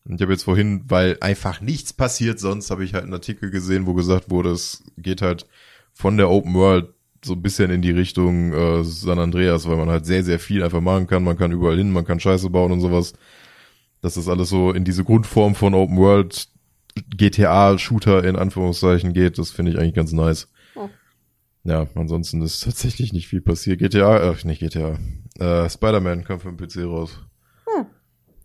[0.03, 3.51] Und ich habe jetzt vorhin, weil einfach nichts passiert, sonst habe ich halt einen Artikel
[3.51, 5.45] gesehen, wo gesagt wurde, es geht halt
[5.93, 6.93] von der Open World
[7.23, 10.63] so ein bisschen in die Richtung äh, San Andreas, weil man halt sehr, sehr viel
[10.63, 11.23] einfach machen kann.
[11.23, 13.13] Man kann überall hin, man kann Scheiße bauen und sowas.
[14.01, 16.47] Dass das alles so in diese Grundform von Open World
[17.15, 20.47] GTA-Shooter in Anführungszeichen geht, das finde ich eigentlich ganz nice.
[20.75, 20.89] Oh.
[21.63, 23.79] Ja, ansonsten ist tatsächlich nicht viel passiert.
[23.79, 24.97] GTA, äh, nicht GTA,
[25.39, 27.19] äh, Spider-Man kam für den PC raus.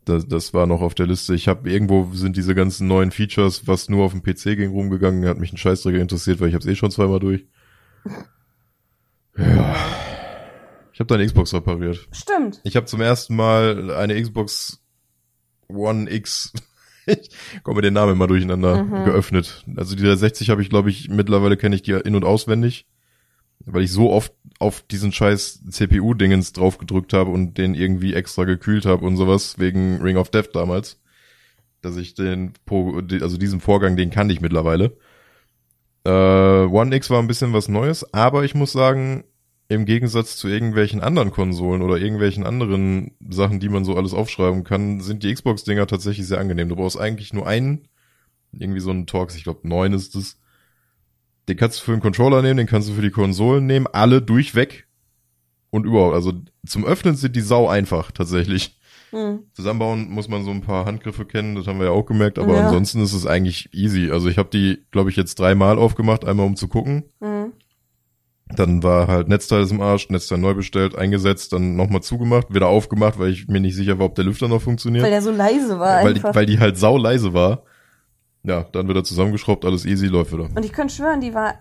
[0.07, 1.35] Das, das war noch auf der Liste.
[1.35, 5.29] Ich habe irgendwo sind diese ganzen neuen Features, was nur auf dem PC ging, rumgegangen.
[5.29, 7.45] Hat mich ein Scheißdreck interessiert, weil ich habe es eh schon zweimal durch.
[9.37, 9.75] Ja.
[10.93, 12.09] Ich habe deine Xbox repariert.
[12.13, 12.61] Stimmt.
[12.65, 14.83] Ich habe zum ersten Mal eine Xbox
[15.69, 16.53] One X,
[17.07, 17.29] ich
[17.65, 19.05] komme den Namen immer durcheinander, Mhm.
[19.05, 19.65] geöffnet.
[19.77, 22.87] Also die 360 habe ich, glaube ich, mittlerweile kenne ich die in- und auswendig,
[23.65, 28.45] weil ich so oft auf diesen scheiß CPU-Dingens drauf gedrückt habe und den irgendwie extra
[28.45, 31.01] gekühlt habe und sowas, wegen Ring of Death damals,
[31.83, 32.55] dass ich den,
[33.21, 34.97] also diesen Vorgang, den kannte ich mittlerweile.
[36.05, 39.25] Äh, One X war ein bisschen was Neues, aber ich muss sagen,
[39.69, 44.63] im Gegensatz zu irgendwelchen anderen Konsolen oder irgendwelchen anderen Sachen, die man so alles aufschreiben
[44.63, 46.69] kann, sind die Xbox-Dinger tatsächlich sehr angenehm.
[46.69, 47.89] Du brauchst eigentlich nur einen,
[48.53, 50.39] irgendwie so einen Torx, ich glaube neun ist es.
[51.49, 54.21] Den kannst du für den Controller nehmen, den kannst du für die Konsolen nehmen, alle
[54.21, 54.87] durchweg
[55.71, 56.15] und überhaupt.
[56.15, 56.33] Also
[56.67, 58.79] zum Öffnen sind die sau einfach tatsächlich.
[59.11, 59.45] Hm.
[59.53, 62.55] Zusammenbauen muss man so ein paar Handgriffe kennen, das haben wir ja auch gemerkt, aber
[62.57, 62.67] Ja.
[62.67, 64.11] ansonsten ist es eigentlich easy.
[64.11, 67.05] Also ich habe die, glaube ich, jetzt dreimal aufgemacht, einmal um zu gucken.
[67.21, 67.53] Hm.
[68.49, 72.69] Dann war halt Netzteil ist im Arsch, Netzteil neu bestellt, eingesetzt, dann nochmal zugemacht, wieder
[72.69, 75.05] aufgemacht, weil ich mir nicht sicher war, ob der Lüfter noch funktioniert.
[75.05, 76.35] Weil der so leise war weil, die, einfach.
[76.35, 77.65] weil die halt sau leise war.
[78.47, 80.45] Ja, dann wird er zusammengeschraubt, alles easy, läuft wieder.
[80.55, 81.55] Und ich könnte schwören, die war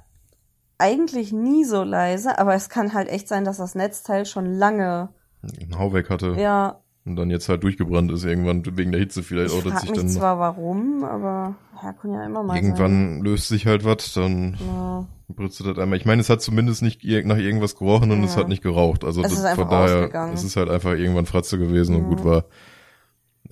[0.78, 5.10] eigentlich nie so leise, aber es kann halt echt sein, dass das Netzteil schon lange,
[5.42, 9.24] Einen Hau weg hatte ja, und dann jetzt halt durchgebrannt ist irgendwann wegen der Hitze
[9.24, 12.44] vielleicht ich auch, dass frag sich mich dann zwar warum, aber ja, kann ja immer
[12.44, 14.68] mal irgendwann löst sich halt was, dann sein.
[14.68, 15.08] Ja.
[15.30, 15.98] britzt das einmal.
[15.98, 18.26] Ich meine, es hat zumindest nicht nach irgendwas gerochen und Ja.
[18.26, 19.04] es hat nicht geraucht.
[19.06, 20.34] Also Es das, ist einfach von daher, ausgegangen.
[20.34, 22.08] es ist halt einfach irgendwann Fratze gewesen und Ja.
[22.10, 22.46] gut war.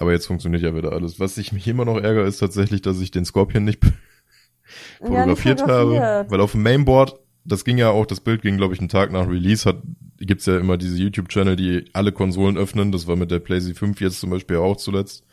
[0.03, 1.21] Aber jetzt funktioniert ja wieder alles.
[1.21, 3.79] Was ich mich immer noch ärgere, ist tatsächlich, dass ich den Scorpion nicht
[4.99, 5.91] Ja, nicht fotografiert habe.
[5.91, 6.31] fotografiert.
[6.31, 9.13] Weil auf dem Mainboard, das ging ja auch, das Bild ging, glaube ich, einen Tag
[9.13, 9.77] nach Release, hat,
[10.19, 12.91] gibt's ja immer diese YouTube-Channel, die alle Konsolen öffnen.
[12.91, 15.23] Das war mit der PlayStation 5 jetzt zum Beispiel auch zuletzt.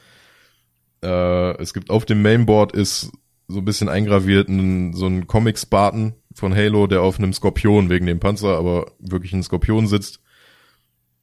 [1.02, 3.10] Äh, es gibt auf dem Mainboard ist
[3.48, 8.06] so ein bisschen eingraviert ein, so ein Comic-Spartan von Halo, der auf einem Skorpion wegen
[8.06, 10.20] dem Panzer, aber wirklich ein Skorpion sitzt.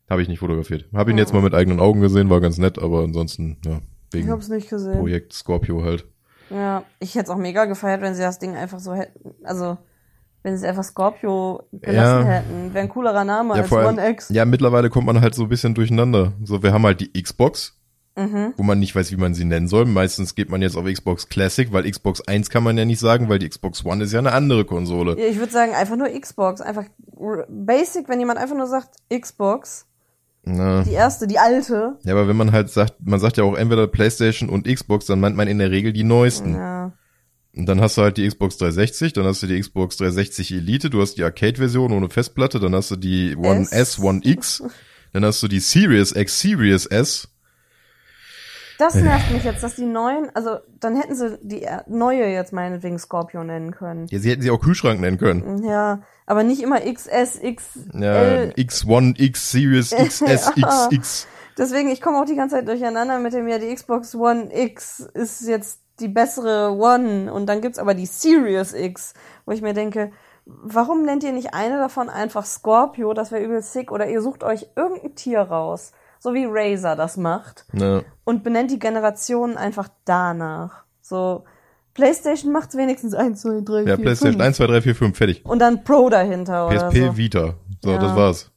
[0.09, 0.85] Habe ich nicht fotografiert.
[0.93, 3.81] Habe ihn jetzt mal mit eigenen Augen gesehen, war ganz nett, aber ansonsten, ja,
[4.13, 4.97] Ich wegen hab's nicht gesehen.
[4.99, 6.05] Projekt Scorpio halt.
[6.49, 9.77] Ja, ich hätte es auch mega gefeiert, wenn sie das Ding einfach so hätten, also
[10.43, 12.31] wenn sie es einfach Scorpio gelassen Ja.
[12.35, 12.73] hätten.
[12.73, 14.29] Wäre ein coolerer Name Ja, als allem- One X.
[14.29, 16.33] Ja, mittlerweile kommt man halt so ein bisschen durcheinander.
[16.43, 17.73] So, wir haben halt die Xbox,
[18.15, 18.53] Mhm.
[18.55, 19.83] wo man nicht weiß, wie man sie nennen soll.
[19.85, 23.27] Meistens geht man jetzt auf Xbox Classic, weil Xbox 1 kann man ja nicht sagen,
[23.27, 25.19] weil die Xbox One ist ja eine andere Konsole.
[25.19, 26.61] Ja, ich würde sagen, einfach nur Xbox.
[26.61, 26.85] Einfach
[27.49, 29.85] basic, wenn jemand einfach nur sagt Xbox,
[30.55, 30.83] Na.
[30.83, 31.97] die erste, die alte.
[32.03, 35.19] Ja, aber wenn man halt sagt, man sagt ja auch entweder PlayStation und Xbox, dann
[35.19, 36.55] meint man in der Regel die neuesten.
[36.55, 36.93] Ja.
[37.55, 40.89] Und dann hast du halt die Xbox 360, dann hast du die Xbox 360 Elite,
[40.91, 43.99] du hast die Arcade-Version ohne Festplatte, dann hast du die One S, S.
[43.99, 44.63] One X,
[45.13, 47.29] dann hast du die Series X, Series S.
[48.77, 52.53] Das nervt mich jetzt, dass die neuen, also dann hätten sie die er- neue jetzt
[52.53, 54.05] meinetwegen Scorpio nennen können.
[54.11, 55.63] Ja, sie hätten sie auch Kühlschrank nennen können.
[55.63, 58.53] Ja, aber nicht immer XS, Ja, XL.
[58.55, 60.88] X1, X, Series XS, Ja.
[60.89, 61.28] XX.
[61.57, 64.99] Deswegen, ich komme auch die ganze Zeit durcheinander mit dem, ja, die Xbox One X
[64.99, 69.15] ist jetzt die bessere One und dann gibt's aber die Series X,
[69.47, 70.11] wo ich mir denke,
[70.45, 74.43] warum nennt ihr nicht eine davon einfach Scorpio, das wäre übel sick, oder ihr sucht
[74.43, 78.01] euch irgendein Tier raus, so wie Razer das macht Ja.
[78.23, 80.84] und benennt die Generationen einfach danach.
[81.01, 81.45] So,
[81.97, 84.45] PlayStation macht's wenigstens 1, 2, 3, 4, Ja, PlayStation 5.
[84.45, 85.45] 1, 2, 3, 4, 5, fertig.
[85.45, 87.17] Und dann Pro dahinter oder PSP so.
[87.17, 87.53] Vita.
[87.83, 87.97] So, Ja.
[87.97, 88.51] das war's.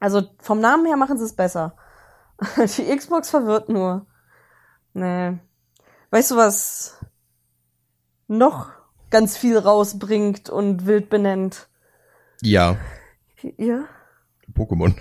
[0.00, 1.76] Also vom Namen her machen sie es besser.
[2.56, 4.06] Die Xbox verwirrt nur.
[4.94, 5.38] Nee.
[6.10, 7.04] Weißt du, was
[8.28, 8.70] noch
[9.10, 11.68] ganz viel rausbringt und wild benennt?
[12.42, 12.76] Ja.
[13.56, 13.84] Ja?
[14.54, 14.94] Pokémon.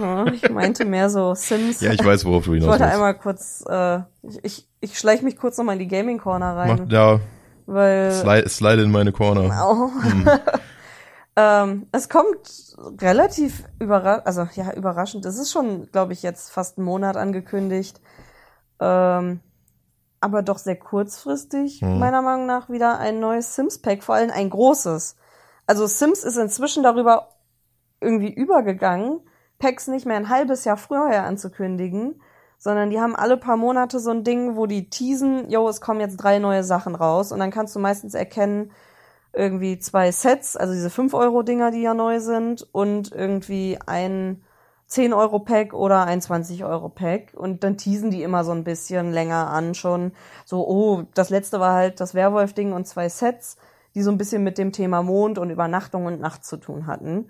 [0.00, 1.80] ja ich meinte mehr so Sims.
[1.80, 2.94] Ja, ich weiß, worauf du Ich hinaus wollte willst.
[2.94, 6.80] einmal kurz, äh, ich, ich, ich schleich mich kurz nochmal in die Gaming Corner rein,
[6.86, 7.20] Mach, ja,
[7.66, 9.62] weil slide, slide in meine Corner.
[9.64, 9.90] Au.
[11.36, 15.24] ähm, es kommt relativ überraschend, also ja, überraschend.
[15.26, 18.00] Es ist schon, glaube ich, jetzt fast einen Monat angekündigt.
[18.80, 19.40] Ähm,
[20.20, 21.98] aber doch sehr kurzfristig, Mhm.
[22.00, 25.16] meiner Meinung nach, wieder ein neues Sims-Pack, vor allem ein großes.
[25.66, 27.28] Also Sims ist inzwischen darüber
[28.00, 29.20] irgendwie übergegangen,
[29.58, 32.20] Packs nicht mehr ein halbes Jahr früher anzukündigen,
[32.58, 36.00] sondern die haben alle paar Monate so ein Ding, wo die teasen, yo, es kommen
[36.00, 38.72] jetzt drei neue Sachen raus und dann kannst du meistens erkennen,
[39.32, 44.42] irgendwie zwei Sets, also diese 5-Euro-Dinger, die ja neu sind, und irgendwie ein
[44.90, 47.34] 10-Euro-Pack oder ein 20-Euro-Pack.
[47.34, 50.12] Und dann teasen die immer so ein bisschen länger an schon.
[50.44, 53.58] So, oh, das letzte war halt das Werwolf-Ding und zwei Sets,
[53.94, 57.28] die so ein bisschen mit dem Thema Mond und Übernachtung und Nacht zu tun hatten.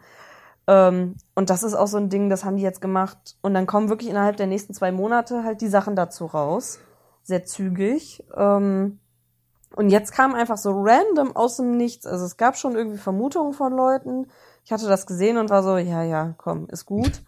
[0.69, 3.37] Ähm, und das ist auch so ein Ding, das haben die jetzt gemacht.
[3.41, 6.79] Und dann kommen wirklich innerhalb der nächsten zwei Monate halt die Sachen dazu raus.
[7.23, 8.23] Sehr zügig.
[8.37, 9.01] Ähm,
[9.75, 12.07] und jetzt kam einfach so random aus dem Nichts.
[12.07, 14.29] Also es gab schon irgendwie Vermutungen von Leuten.
[14.65, 17.23] Ich hatte das gesehen und war so, ja, ja, komm, ist gut.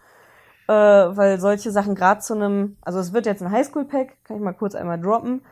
[0.69, 4.43] äh, weil solche Sachen gerade zu einem, also es wird jetzt ein Highschool-Pack, kann ich
[4.43, 5.43] mal kurz einmal droppen,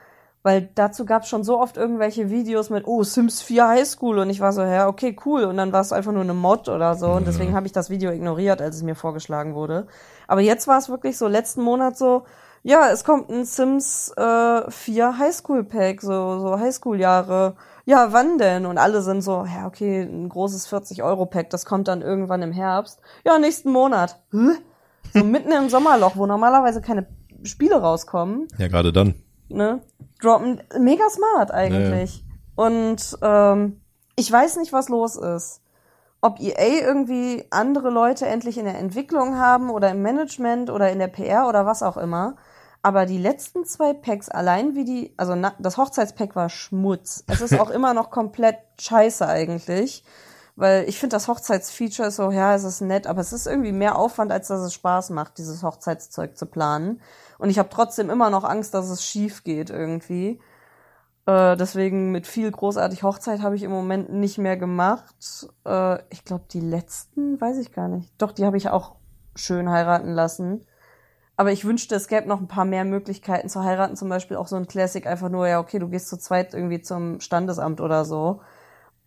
[0.48, 4.30] weil dazu gab es schon so oft irgendwelche Videos mit, oh, Sims 4 Highschool und
[4.30, 5.44] ich war so, ja, okay, cool.
[5.44, 7.90] Und dann war es einfach nur eine Mod oder so und deswegen habe ich das
[7.90, 9.86] Video ignoriert, als es mir vorgeschlagen wurde.
[10.26, 12.24] Aber jetzt war es wirklich so letzten Monat so,
[12.62, 17.54] ja, es kommt ein Sims äh, 4 Highschool-Pack, so, so Highschool-Jahre.
[17.84, 18.64] Ja, wann denn?
[18.64, 23.00] Und alle sind so, ja, okay, ein großes 40-Euro-Pack, das kommt dann irgendwann im Herbst.
[23.26, 24.18] Ja, nächsten Monat.
[24.32, 24.56] Hä?
[25.12, 27.06] So mitten im Sommerloch, wo normalerweise keine
[27.42, 29.14] Spiele rauskommen, Ja, gerade dann.
[29.48, 29.80] ne?
[30.20, 30.62] Droppen.
[30.78, 32.24] Mega smart eigentlich.
[32.56, 33.80] Und ähm,
[34.16, 35.60] ich weiß nicht, was los ist.
[36.20, 40.98] Ob EA irgendwie andere Leute endlich in der Entwicklung haben oder im Management oder in
[40.98, 42.34] der PR oder was auch immer.
[42.82, 47.24] Aber die letzten zwei Packs, allein wie die, also na, das Hochzeitspack war Schmutz.
[47.28, 50.04] Es ist auch immer noch komplett scheiße eigentlich.
[50.56, 53.70] Weil ich finde, das Hochzeitsfeature ist so, ja, es ist nett, aber es ist irgendwie
[53.70, 57.00] mehr Aufwand, als dass es Spaß macht, dieses Hochzeitszeug zu planen.
[57.38, 60.40] Und ich habe trotzdem immer noch Angst, dass es schief geht irgendwie.
[61.26, 65.48] Äh, deswegen mit viel großartig Hochzeit habe ich im Moment nicht mehr gemacht.
[65.64, 68.10] Äh, ich glaube, die letzten, weiß ich gar nicht.
[68.18, 68.96] Doch, die habe ich auch
[69.36, 70.64] schön heiraten lassen.
[71.36, 73.94] Aber ich wünschte, es gäbe noch ein paar mehr Möglichkeiten zu heiraten.
[73.94, 76.80] Zum Beispiel auch so ein Classic, einfach nur, ja, okay, du gehst zu zweit irgendwie
[76.80, 78.40] zum Standesamt oder so,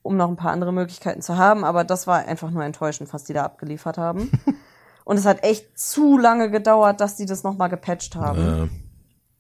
[0.02, 1.66] um noch ein paar andere Möglichkeiten zu haben.
[1.66, 4.32] Aber das war einfach nur enttäuschend, was die da abgeliefert haben.
[5.06, 8.70] Und es hat echt zu lange gedauert, dass die das nochmal gepatcht haben.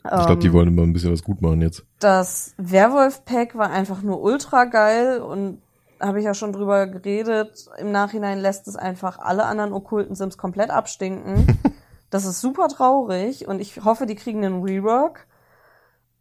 [0.03, 1.83] Äh, ich glaube, die wollen immer ein bisschen was gut machen jetzt.
[1.99, 5.61] Das Werwolf-Pack war einfach nur ultra geil und
[5.99, 7.69] habe ich ja schon drüber geredet.
[7.77, 11.59] Im Nachhinein lässt es einfach alle anderen okkulten Sims komplett abstinken.
[12.09, 15.27] das ist super traurig und ich hoffe, die kriegen einen Rework.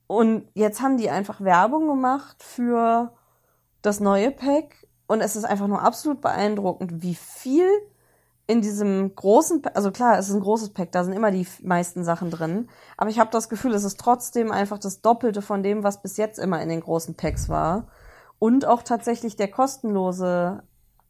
[0.06, 3.12] Und jetzt haben die einfach Werbung gemacht für
[3.80, 7.68] das neue Pack und es ist einfach nur absolut beeindruckend, wie viel
[8.50, 12.02] in diesem großen, also klar, es ist ein großes Pack, da sind immer die meisten
[12.02, 15.84] Sachen drin, aber ich habe das Gefühl, es ist trotzdem einfach das Doppelte von dem,
[15.84, 17.86] was bis jetzt immer in den großen Packs war
[18.40, 20.64] und auch tatsächlich der kostenlose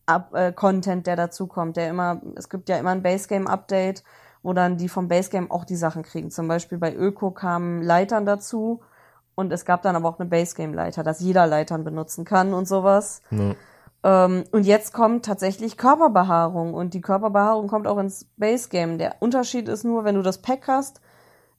[0.05, 4.05] Up äh, Content, der dazu kommt, der immer, es gibt ja immer ein Basegame Update,
[4.43, 6.30] wo dann die vom Basegame auch die Sachen kriegen.
[6.30, 8.80] Zum Beispiel bei Öko kamen Leitern dazu
[9.34, 12.68] und es gab dann aber auch eine Basegame Leiter, dass jeder Leitern benutzen kann und
[12.68, 13.22] sowas.
[13.30, 13.55] Ja.
[14.03, 18.98] Ähm, und jetzt kommt tatsächlich Körperbehaarung und die Körperbehaarung kommt auch ins Base Game.
[18.98, 21.01] Der Unterschied ist nur, wenn du das Pack hast,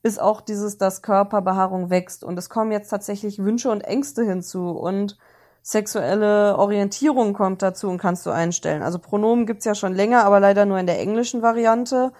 [0.03, 4.71] ist auch dieses, dass Körperbehaarung wächst und es kommen jetzt tatsächlich Wünsche und Ängste hinzu
[4.71, 5.17] und
[5.61, 8.81] sexuelle Orientierung kommt dazu und kannst du einstellen.
[8.81, 12.11] Also Pronomen gibt's ja schon länger, aber leider nur in der englischen Variante.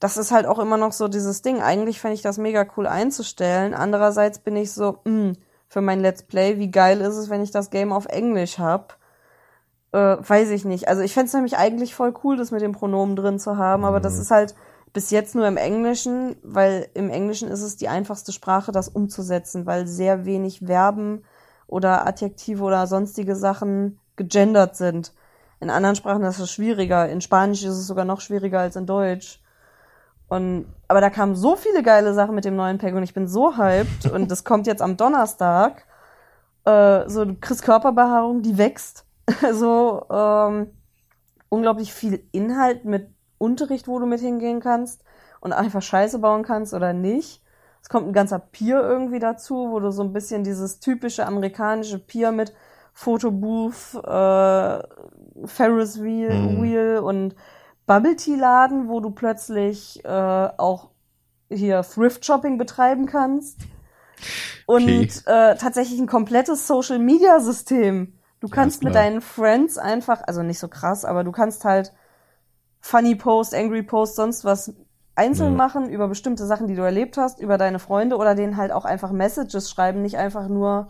[0.00, 1.62] Das ist halt auch immer noch so dieses Ding.
[1.62, 3.72] Eigentlich fände ich das mega cool einzustellen.
[3.72, 5.32] Andererseits bin ich so, mh,
[5.68, 8.99] für mein Let's Play, wie geil ist es, wenn ich das Game auf Englisch hab?
[9.92, 10.88] Äh, weiß ich nicht.
[10.88, 14.00] Also ich fände nämlich eigentlich voll cool, das mit dem Pronomen drin zu haben, aber
[14.00, 14.54] das ist halt
[14.92, 19.66] bis jetzt nur im Englischen, weil im Englischen ist es die einfachste Sprache, das umzusetzen,
[19.66, 21.24] weil sehr wenig Verben
[21.66, 25.12] oder Adjektive oder sonstige Sachen gegendert sind.
[25.60, 27.08] In anderen Sprachen ist es schwieriger.
[27.08, 29.40] In Spanisch ist es sogar noch schwieriger als in Deutsch.
[30.28, 33.28] Und, aber da kamen so viele geile Sachen mit dem neuen Pack und ich bin
[33.28, 35.84] so hyped und das kommt jetzt am Donnerstag.
[36.64, 39.04] Äh, so, kriegst Körperbehaarung, die wächst
[39.52, 40.68] so ähm,
[41.48, 43.08] unglaublich viel Inhalt mit
[43.38, 45.04] Unterricht, wo du mit hingehen kannst
[45.40, 47.42] und einfach Scheiße bauen kannst oder nicht.
[47.82, 51.98] Es kommt ein ganzer Pier irgendwie dazu, wo du so ein bisschen dieses typische amerikanische
[51.98, 52.52] Pier mit
[52.92, 54.82] Fotobooth, äh,
[55.46, 56.60] Ferris Wheel, Mhm.
[56.60, 57.34] Wheel und
[57.86, 60.90] Bubble Tea Laden, wo du plötzlich äh, auch
[61.50, 63.66] hier Thrift Shopping betreiben kannst.
[64.66, 65.22] Und Okay.
[65.26, 68.19] äh, tatsächlich ein komplettes Social Media System.
[68.40, 71.92] Du kannst mit deinen Friends einfach, also nicht so krass, aber du kannst halt
[72.80, 74.74] Funny Post, Angry Post, sonst was
[75.14, 75.56] einzeln Ja.
[75.58, 78.86] machen über bestimmte Sachen, die du erlebt hast, über deine Freunde oder denen halt auch
[78.86, 80.88] einfach Messages schreiben, nicht einfach nur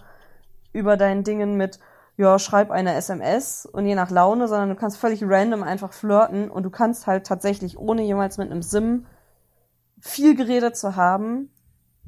[0.73, 1.81] über deinen Dingen mit,
[2.17, 6.49] ja, schreib eine SMS und je nach Laune, sondern du kannst völlig random einfach flirten
[6.51, 9.07] und du kannst halt tatsächlich, ohne jemals mit einem Sim
[10.01, 11.51] viel geredet zu haben,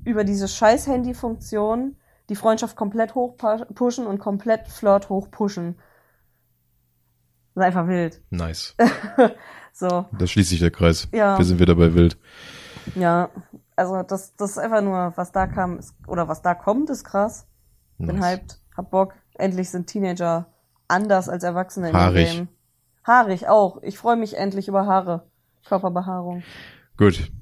[0.04, 1.96] über diese scheiß Handy-Funktion
[2.28, 5.76] die Freundschaft komplett hochpushen und komplett Flirt hochpushen.
[7.54, 8.22] Das ist einfach wild.
[8.30, 8.74] Nice.
[9.74, 11.08] So, Da schließt sich der Kreis.
[11.12, 11.38] Ja.
[11.38, 12.18] Wir sind wieder bei Wild.
[12.94, 13.30] ja.
[13.74, 17.04] Also das, das ist einfach nur, was da kam, ist, oder was da kommt, ist
[17.04, 17.46] krass.
[17.96, 18.24] Bin Nice.
[18.26, 19.14] hyped, hab Bock.
[19.34, 20.52] Endlich sind Teenager
[20.88, 22.28] anders als Erwachsene in Haarig.
[22.28, 22.48] dem Game.
[23.06, 23.82] Haarig auch.
[23.82, 25.26] Ich freue mich endlich über Haare.
[25.64, 26.42] Körperbehaarung.
[26.98, 27.32] Gut.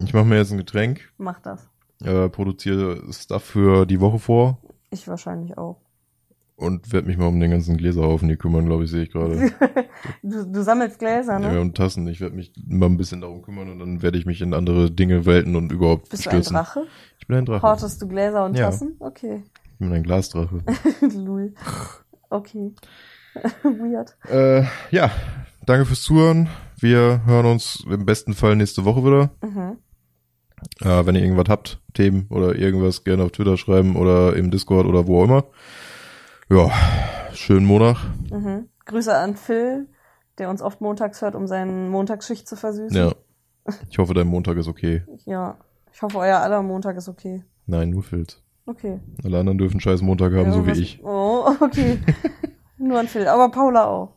[0.00, 1.68] Ich mache mir jetzt ein Getränk, Mach das.
[2.04, 4.58] Äh, produziere Stuff für die Woche vor
[4.90, 5.76] Ich wahrscheinlich auch.
[6.56, 9.50] und werde mich mal um den ganzen Gläserhaufen hier kümmern, glaube ich, sehe ich gerade.
[10.22, 11.54] Du, du sammelst Gläser, ne?
[11.54, 12.06] Ja, und Tassen.
[12.06, 14.92] Ich werde mich mal ein bisschen darum kümmern und dann werde ich mich in andere
[14.92, 16.54] Dinge, Welten und überhaupt Bist du ein stürzen.
[16.54, 16.86] Drache?
[17.18, 17.62] Ich bin ein Drache.
[17.66, 18.66] Hortest du Gläser und Ja.
[18.66, 18.94] Tassen?
[19.00, 19.42] Okay.
[19.72, 20.62] Ich bin ein Glasdrache.
[21.16, 21.52] Lul.
[22.30, 22.72] Okay.
[23.64, 24.16] Weird.
[24.30, 25.10] äh, ja,
[25.66, 26.48] danke fürs Zuhören.
[26.78, 29.30] Wir hören uns im besten Fall nächste Woche wieder.
[29.42, 29.78] Mhm.
[30.80, 34.86] Äh, wenn ihr irgendwas habt, Themen oder irgendwas, gerne auf Twitter schreiben oder im Discord
[34.86, 35.44] oder wo auch immer.
[36.50, 36.70] Ja,
[37.32, 37.96] schönen Montag.
[38.30, 38.68] Mhm.
[38.86, 39.86] Grüße an Phil,
[40.38, 42.96] der uns oft montags hört, um seine Montagsschicht zu versüßen.
[42.96, 43.12] Ja.
[43.90, 45.02] Ich hoffe, dein Montag ist okay.
[45.26, 45.58] Ja.
[45.92, 47.44] Ich hoffe, euer aller Montag ist okay.
[47.66, 48.42] Nein, nur Filz.
[48.64, 49.00] Okay.
[49.24, 51.00] Alle anderen dürfen scheiß Montag haben, Ja, so wie was- ich.
[51.04, 51.98] Oh, okay.
[52.78, 54.14] Nur an Phil, aber Paula auch.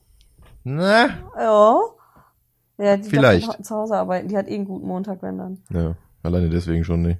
[0.63, 1.07] Na?
[1.37, 1.79] Ja.
[2.77, 3.65] Ja, die Vielleicht.
[3.65, 4.27] zu Hause arbeiten.
[4.27, 5.59] Die hat eh einen guten Montag, wenn dann.
[5.71, 7.19] Ja, alleine deswegen schon nicht.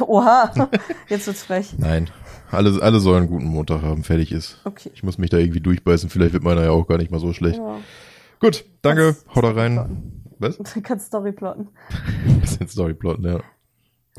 [0.00, 0.52] Oha.
[1.08, 1.74] Jetzt wird's frech.
[1.78, 2.10] Nein.
[2.50, 4.60] Alle, alle sollen einen guten Montag haben, fertig ist.
[4.64, 4.90] Okay.
[4.94, 7.32] Ich muss mich da irgendwie durchbeißen, vielleicht wird meiner ja auch gar nicht mal so
[7.32, 7.58] schlecht.
[7.58, 7.78] Ja.
[8.40, 9.74] Gut, danke, Kannst haut da Story rein.
[9.74, 10.24] plotten.
[10.38, 10.56] Was?
[10.74, 11.68] Du kannst Story plotten.
[12.40, 13.40] Bisschen Storyplot, ja.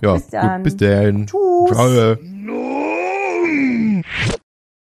[0.01, 0.55] Ja, Bis dann.
[0.55, 1.25] gut, bis dann.
[1.27, 1.69] Tschüss.
[1.69, 2.68] Ciao.